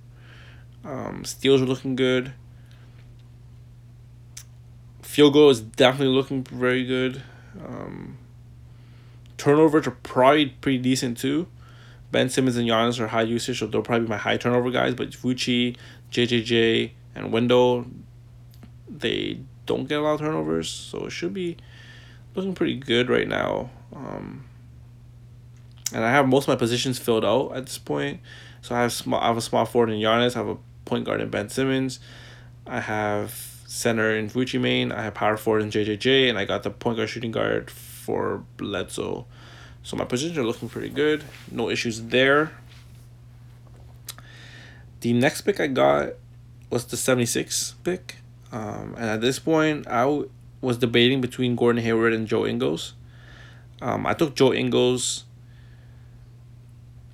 [0.84, 2.34] Um, steals are looking good.
[5.02, 7.24] Field goal is definitely looking very good.
[7.66, 8.18] Um,
[9.38, 11.48] turnovers are probably pretty decent too.
[12.18, 14.96] Ben Simmons and Giannis are high usage, so they'll probably be my high turnover guys.
[14.96, 15.78] But Vooch,
[16.12, 17.86] JJJ, and Wendell,
[18.90, 21.58] they don't get a lot of turnovers, so it should be
[22.34, 23.70] looking pretty good right now.
[23.96, 24.46] Um,
[25.94, 28.22] and I have most of my positions filled out at this point.
[28.64, 30.36] So I have small, I have a small forward in Giannis.
[30.36, 32.00] I have a point guard in Ben Simmons.
[32.66, 33.30] I have
[33.68, 34.92] center in Vooch Main.
[34.92, 38.44] I have power forward in JJJ, and I got the point guard shooting guard for
[38.58, 39.28] Bledsoe.
[39.88, 41.24] So my positions are looking pretty good.
[41.50, 42.52] No issues there.
[45.00, 46.10] The next pick I got
[46.70, 48.18] was the 76 pick.
[48.52, 50.24] Um, and at this point, I
[50.60, 52.96] was debating between Gordon Hayward and Joe Ingles.
[53.82, 55.24] Um, I took Joe Ingles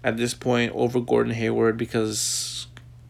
[0.03, 2.65] at this point over Gordon Hayward because,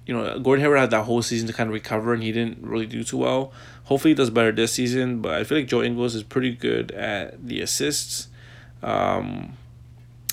[0.06, 2.62] you know, Gordon Hayward had that whole season to kind of recover and he didn't
[2.62, 3.54] really do too well.
[3.86, 6.92] Hopefully, he does better this season, but I feel like Joe Ingles is pretty good
[6.92, 8.28] at the assists
[8.84, 9.58] um,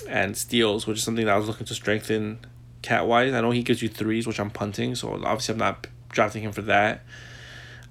[0.07, 2.39] and steals, which is something that I was looking to strengthen
[2.81, 3.33] cat wise.
[3.33, 6.51] I know he gives you threes, which I'm punting, so obviously I'm not drafting him
[6.51, 7.03] for that.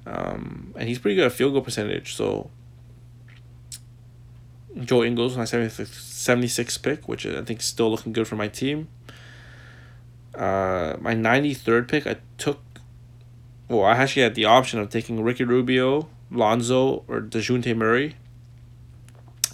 [0.06, 2.50] Um, and he's pretty good at field goal percentage, so
[4.78, 8.88] Joe Ingles, my 76 pick, which I think is still looking good for my team.
[10.34, 12.60] Uh, my 93rd pick, I took.
[13.68, 18.16] Well, I actually had the option of taking Ricky Rubio, Lonzo, or DeJounte Murray.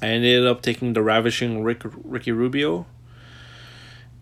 [0.03, 2.87] I ended up taking the ravishing Rick, Ricky Rubio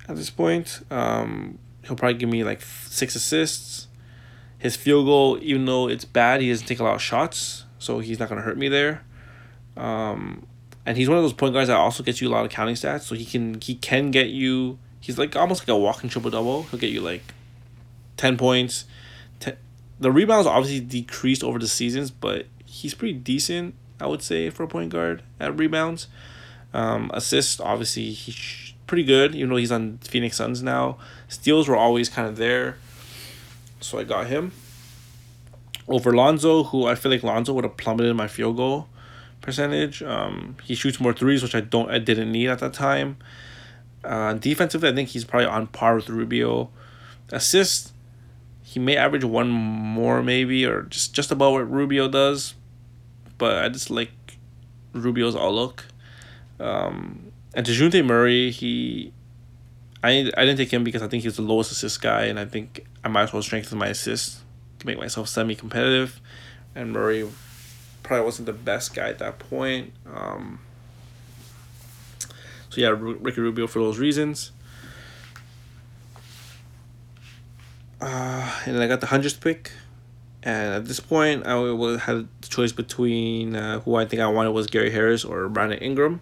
[0.08, 0.80] at this point.
[0.90, 3.88] Um, he'll probably give me like six assists.
[4.58, 7.98] His field goal, even though it's bad, he doesn't take a lot of shots, so
[7.98, 9.04] he's not to hurt me there.
[9.76, 10.46] Um,
[10.86, 12.74] and he's one of those point guards that also gets you a lot of counting
[12.74, 13.02] stats.
[13.02, 14.78] So he can he can get you.
[15.00, 16.62] He's like almost like a walking triple double.
[16.64, 17.22] He'll get you like,
[18.16, 18.86] ten points.
[19.40, 19.56] Ten,
[20.00, 23.74] the rebounds obviously decreased over the seasons, but he's pretty decent.
[24.04, 26.08] I would say for a point guard at rebounds.
[26.74, 29.34] Um, assists obviously he's pretty good.
[29.34, 30.98] Even though he's on Phoenix Suns now,
[31.28, 32.76] steals were always kind of there.
[33.80, 34.52] So I got him.
[35.88, 38.88] Over Lonzo, who I feel like Lonzo would have plummeted my field goal
[39.40, 40.02] percentage.
[40.02, 43.18] Um, he shoots more threes, which I don't I didn't need at that time.
[44.02, 46.70] Uh, defensively, I think he's probably on par with Rubio.
[47.30, 47.92] Assist,
[48.62, 52.54] he may average one more maybe or just just about what Rubio does,
[53.38, 54.12] but I just like
[54.92, 55.86] Rubio's outlook.
[56.60, 59.12] Um, and Dejounte Murray, he,
[60.02, 62.44] I I didn't take him because I think he's the lowest assist guy, and I
[62.44, 64.40] think I might as well strengthen my assist
[64.80, 66.20] to make myself semi competitive.
[66.74, 67.28] And Murray
[68.02, 69.92] probably wasn't the best guy at that point.
[70.12, 70.60] Um,
[72.70, 74.52] so yeah, Ricky Rubio for those reasons.
[78.00, 79.72] Uh, and I got the hundredth pick,
[80.44, 81.54] and at this point, I
[82.00, 85.78] had the choice between uh, who I think I wanted was Gary Harris or Brandon
[85.78, 86.20] Ingram.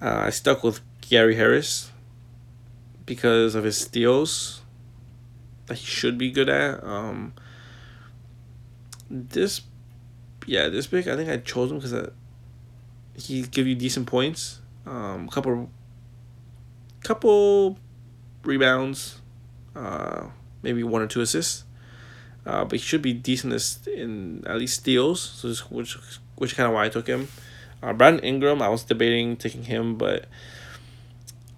[0.00, 1.90] Uh, I stuck with Gary Harris
[3.06, 4.60] because of his steals
[5.66, 6.84] that he should be good at.
[6.84, 7.32] Um,
[9.10, 9.62] this
[10.46, 12.10] yeah, this pick I think I chose him because
[13.14, 15.70] he give you decent points, um, couple,
[17.02, 17.78] couple
[18.44, 19.22] rebounds,
[19.74, 20.26] uh,
[20.62, 21.64] maybe one or two assists.
[22.48, 23.52] Uh, but he should be decent
[23.86, 25.98] in at least steals, so which
[26.36, 27.28] which kind of why I took him.
[27.82, 30.26] Uh, Brandon Ingram, I was debating taking him, but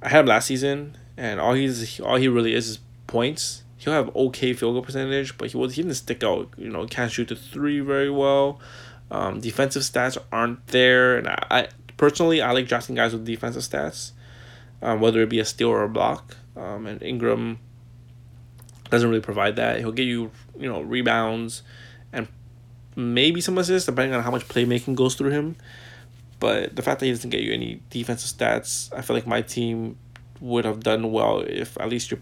[0.03, 3.95] I had him last season, and all he's all he really is is points he'll
[3.95, 6.49] have okay field goal percentage, but he was he didn't stick out.
[6.57, 8.61] You know, can't shoot the three very well.
[9.11, 13.63] Um, defensive stats aren't there, and I, I personally I like drafting guys with defensive
[13.63, 14.13] stats,
[14.83, 16.37] um, whether it be a steal or a block.
[16.57, 17.59] Um, and Ingram
[18.91, 19.79] doesn't really provide that.
[19.79, 21.63] He'll get you, you know, rebounds
[22.13, 22.29] and
[22.97, 25.57] maybe some assists depending on how much playmaking goes through him.
[26.39, 29.43] But the fact that he doesn't get you any defensive stats, I feel like my
[29.43, 29.97] team
[30.41, 32.21] would have done well if at least your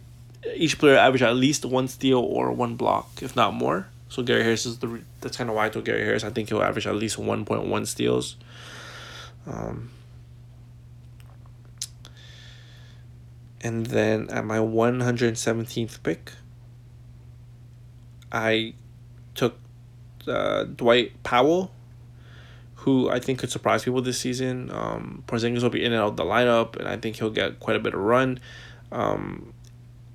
[0.54, 3.88] each player averaged at least one steal or one block, if not more.
[4.08, 6.24] So Gary Harris is the that's kind of why I took Gary Harris.
[6.24, 8.36] I think he'll average at least one point one steals.
[9.46, 9.90] Um,
[13.60, 16.32] and then at my one hundred seventeenth pick,
[18.32, 18.74] I
[19.34, 19.58] took
[20.26, 21.70] uh, Dwight Powell,
[22.76, 24.70] who I think could surprise people this season.
[24.70, 27.60] Um, Porzingis will be in and out of the lineup, and I think he'll get
[27.60, 28.40] quite a bit of run.
[28.92, 29.52] Um,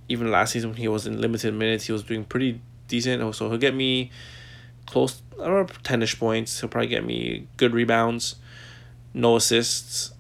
[0.10, 3.36] even last season when he was in limited minutes, he was doing pretty decent.
[3.36, 4.12] So he'll get me
[4.86, 6.60] close, I don't know, 10 ish points.
[6.60, 8.36] He'll probably get me good rebounds,
[9.14, 10.14] no assists,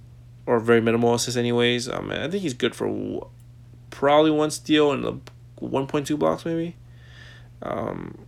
[0.45, 1.89] or very minimal assists, anyways.
[1.89, 3.27] Um, I think he's good for
[3.89, 5.21] probably one steal and
[5.61, 6.75] 1.2 blocks, maybe.
[7.63, 8.25] Um,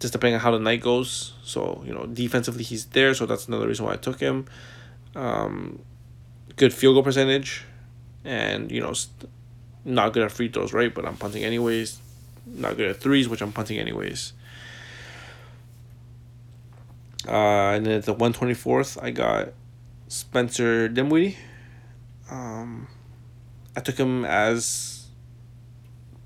[0.00, 1.34] just depending on how the night goes.
[1.44, 3.14] So, you know, defensively, he's there.
[3.14, 4.46] So that's another reason why I took him.
[5.14, 5.80] Um,
[6.56, 7.64] good field goal percentage.
[8.24, 8.94] And, you know,
[9.84, 10.94] not good at free throws, right?
[10.94, 11.98] But I'm punting anyways.
[12.46, 14.32] Not good at threes, which I'm punting anyways.
[17.26, 19.54] Uh, and then at the 124th, I got
[20.08, 21.38] Spencer Dinwiddie.
[22.30, 22.88] Um,
[23.76, 25.06] I took him as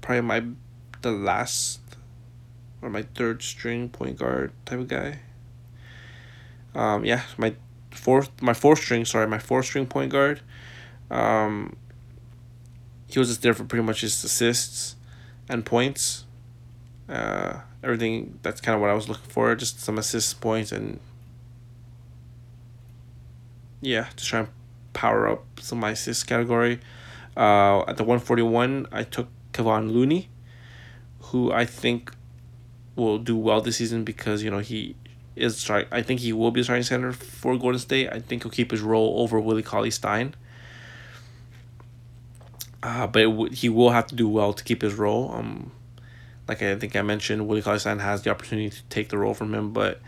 [0.00, 0.44] probably my
[1.02, 1.80] the last
[2.82, 5.20] or my third string point guard type of guy.
[6.74, 7.54] Um, yeah, my
[7.90, 10.40] fourth my fourth string, sorry, my fourth string point guard.
[11.10, 11.76] Um,
[13.08, 14.96] he was just there for pretty much his assists
[15.48, 16.24] and points.
[17.08, 19.54] Uh, everything that's kind of what I was looking for.
[19.54, 21.00] Just some assists, points, and
[23.80, 24.48] yeah, just try and
[24.92, 26.80] power up some my assist category.
[27.36, 30.28] Uh, at the one forty one, I took Kevon Looney,
[31.20, 32.12] who I think
[32.98, 34.96] will do well this season because you know he
[35.36, 35.86] is try.
[35.90, 38.08] I think he will be starting center for Golden State.
[38.12, 40.34] I think he'll keep his role over Willie Cauley Stein.
[42.82, 45.32] Uh, but w- he will have to do well to keep his role.
[45.32, 45.72] Um,
[46.46, 49.34] like I think I mentioned, Willie Cauley Stein has the opportunity to take the role
[49.34, 50.00] from him, but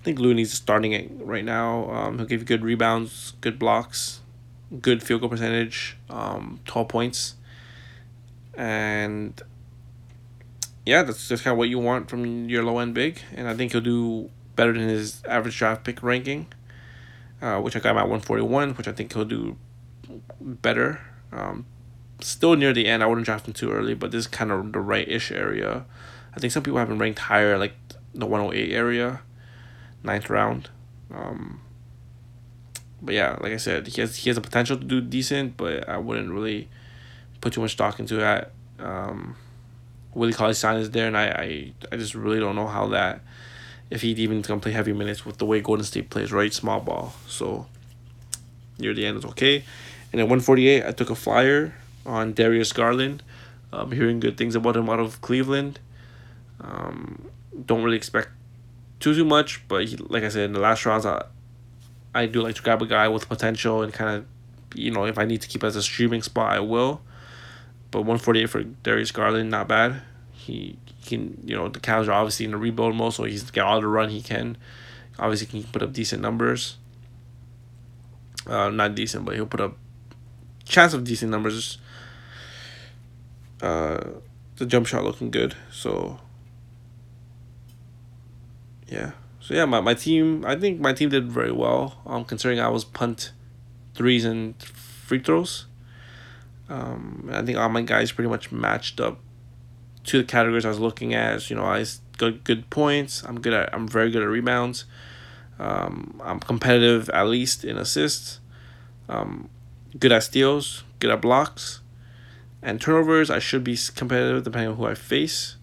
[0.00, 1.90] I think Looney's starting it right now.
[1.90, 4.20] Um, he'll give you good rebounds, good blocks,
[4.80, 7.34] good field goal percentage, um, twelve points,
[8.54, 9.40] and
[10.84, 13.54] yeah, that's just kind of what you want from your low end big, and I
[13.54, 16.46] think he'll do better than his average draft pick ranking,
[17.40, 19.56] uh, which I got him at one forty one, which I think he'll do
[20.40, 21.00] better.
[21.30, 21.66] Um,
[22.20, 23.02] still near the end.
[23.02, 25.84] I wouldn't draft him too early, but this is kind of the right ish area.
[26.34, 27.74] I think some people have him ranked higher, like
[28.14, 29.20] the 108 area,
[30.02, 30.70] ninth round.
[31.12, 31.60] Um,
[33.00, 35.88] but yeah, like I said, he has he has a potential to do decent, but
[35.88, 36.68] I wouldn't really
[37.40, 38.52] put too much stock into that.
[38.78, 39.36] Um,
[40.14, 43.20] Willie Cauley Stein is there, and I, I I just really don't know how that
[43.90, 46.52] if he'd even gonna play heavy minutes with the way Golden State plays, right?
[46.52, 47.14] Small ball.
[47.26, 47.66] So
[48.78, 49.64] near the end is okay.
[50.12, 53.22] And at one forty eight, I took a flyer on Darius Garland.
[53.72, 55.78] I'm hearing good things about him out of Cleveland.
[56.60, 57.28] Um,
[57.66, 58.28] don't really expect
[59.00, 61.24] too too much, but he, like I said in the last rounds, I,
[62.14, 64.26] I do like to grab a guy with potential and kind of,
[64.78, 67.00] you know, if I need to keep as a streaming spot, I will.
[67.92, 70.02] But one forty eight for Darius Garland, not bad.
[70.32, 73.48] He, he can, you know, the Cavs are obviously in a rebuild mode, so he's
[73.52, 74.56] got all the run he can.
[75.20, 76.78] Obviously, can put up decent numbers.
[78.44, 79.76] Uh, not decent, but he'll put up
[80.64, 81.78] chance of decent numbers
[83.62, 84.10] uh,
[84.56, 85.54] the jump shot looking good.
[85.70, 86.18] So
[88.88, 89.12] yeah.
[89.40, 92.00] So yeah, my, my team I think my team did very well.
[92.06, 93.32] Um considering I was punt
[93.94, 95.66] threes and free throws.
[96.72, 99.18] Um I think all my guys pretty much matched up
[100.04, 101.48] to the categories I was looking at.
[101.50, 101.84] You know, I
[102.18, 103.22] got good points.
[103.24, 104.84] I'm good at I'm very good at rebounds.
[105.58, 108.40] Um, I'm competitive at least in assists.
[109.08, 109.48] Um,
[109.98, 111.80] good at steals, good at blocks.
[112.62, 115.56] And turnovers, I should be competitive depending on who I face.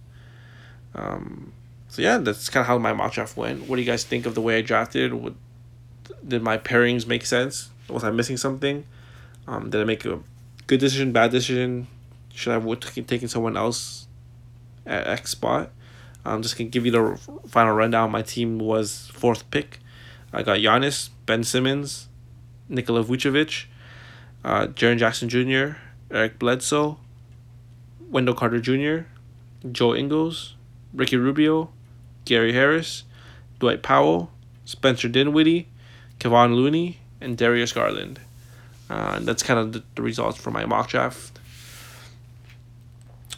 [0.96, 1.54] Um,
[1.88, 3.68] so yeah, that's kind of how my mock draft went.
[3.68, 5.14] What do you guys think of the way I drafted?
[5.14, 5.34] What,
[6.28, 7.70] did my pairings make sense?
[7.90, 8.86] Was I missing something?
[9.48, 10.20] Um, did I make a
[10.70, 11.88] good decision, bad decision?
[12.32, 14.08] Should I have taken someone else
[14.86, 15.72] at X spot?
[16.24, 18.12] I'm just gonna give you the final rundown.
[18.12, 19.80] My team was fourth pick.
[20.32, 22.08] I got Giannis, Ben Simmons,
[22.70, 23.66] Nikola Vucevic,
[24.46, 25.80] uh, Jaren Jackson Jr.,
[26.12, 27.00] Eric Bledsoe,
[28.12, 29.08] Wendell Carter Jr.,
[29.72, 30.54] Joe Ingles,
[30.94, 31.72] Ricky Rubio,
[32.26, 33.06] Gary Harris,
[33.58, 34.30] Dwight Powell,
[34.66, 35.68] Spencer Dinwiddie,
[36.20, 38.20] Kevon Looney, and Darius Garland.
[38.90, 41.40] Uh, and that's kind of the, the results for my mock draft.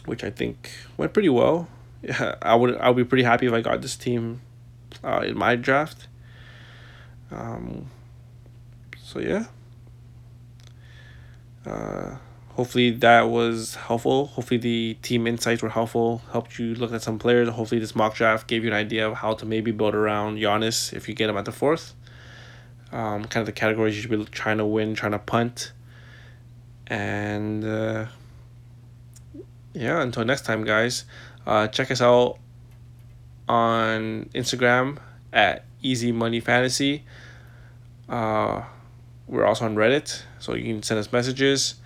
[0.06, 1.68] which I think went pretty well.
[2.02, 4.40] Yeah, I would I would be pretty happy if I got this team
[5.04, 6.08] uh, in my draft.
[7.30, 7.90] Um,
[8.98, 9.46] so yeah.
[11.64, 12.16] Uh,
[12.50, 14.26] hopefully that was helpful.
[14.26, 16.22] Hopefully the team insights were helpful.
[16.32, 17.48] Helped you look at some players.
[17.48, 20.92] Hopefully this mock draft gave you an idea of how to maybe build around Giannis
[20.92, 21.94] if you get him at the fourth.
[22.92, 25.72] Um, kind of the categories you should be trying to win, trying to punt,
[26.86, 28.06] and uh,
[29.72, 30.02] yeah.
[30.02, 31.04] Until next time, guys.
[31.46, 32.38] Uh, check us out
[33.48, 34.98] on Instagram
[35.32, 37.04] at Easy Money Fantasy.
[38.08, 38.62] Uh,
[39.26, 41.76] we're also on Reddit, so you can send us messages.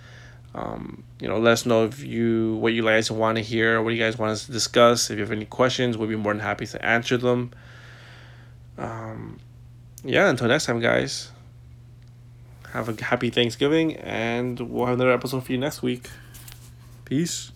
[0.53, 3.93] Um, you know, let us know if you what you guys want to hear, what
[3.93, 5.09] you guys want us to discuss.
[5.09, 7.51] If you have any questions, we'll be more than happy to answer them.
[8.77, 9.39] Um,
[10.03, 11.31] yeah, until next time, guys.
[12.73, 16.09] Have a happy Thanksgiving, and we'll have another episode for you next week.
[17.05, 17.51] Peace.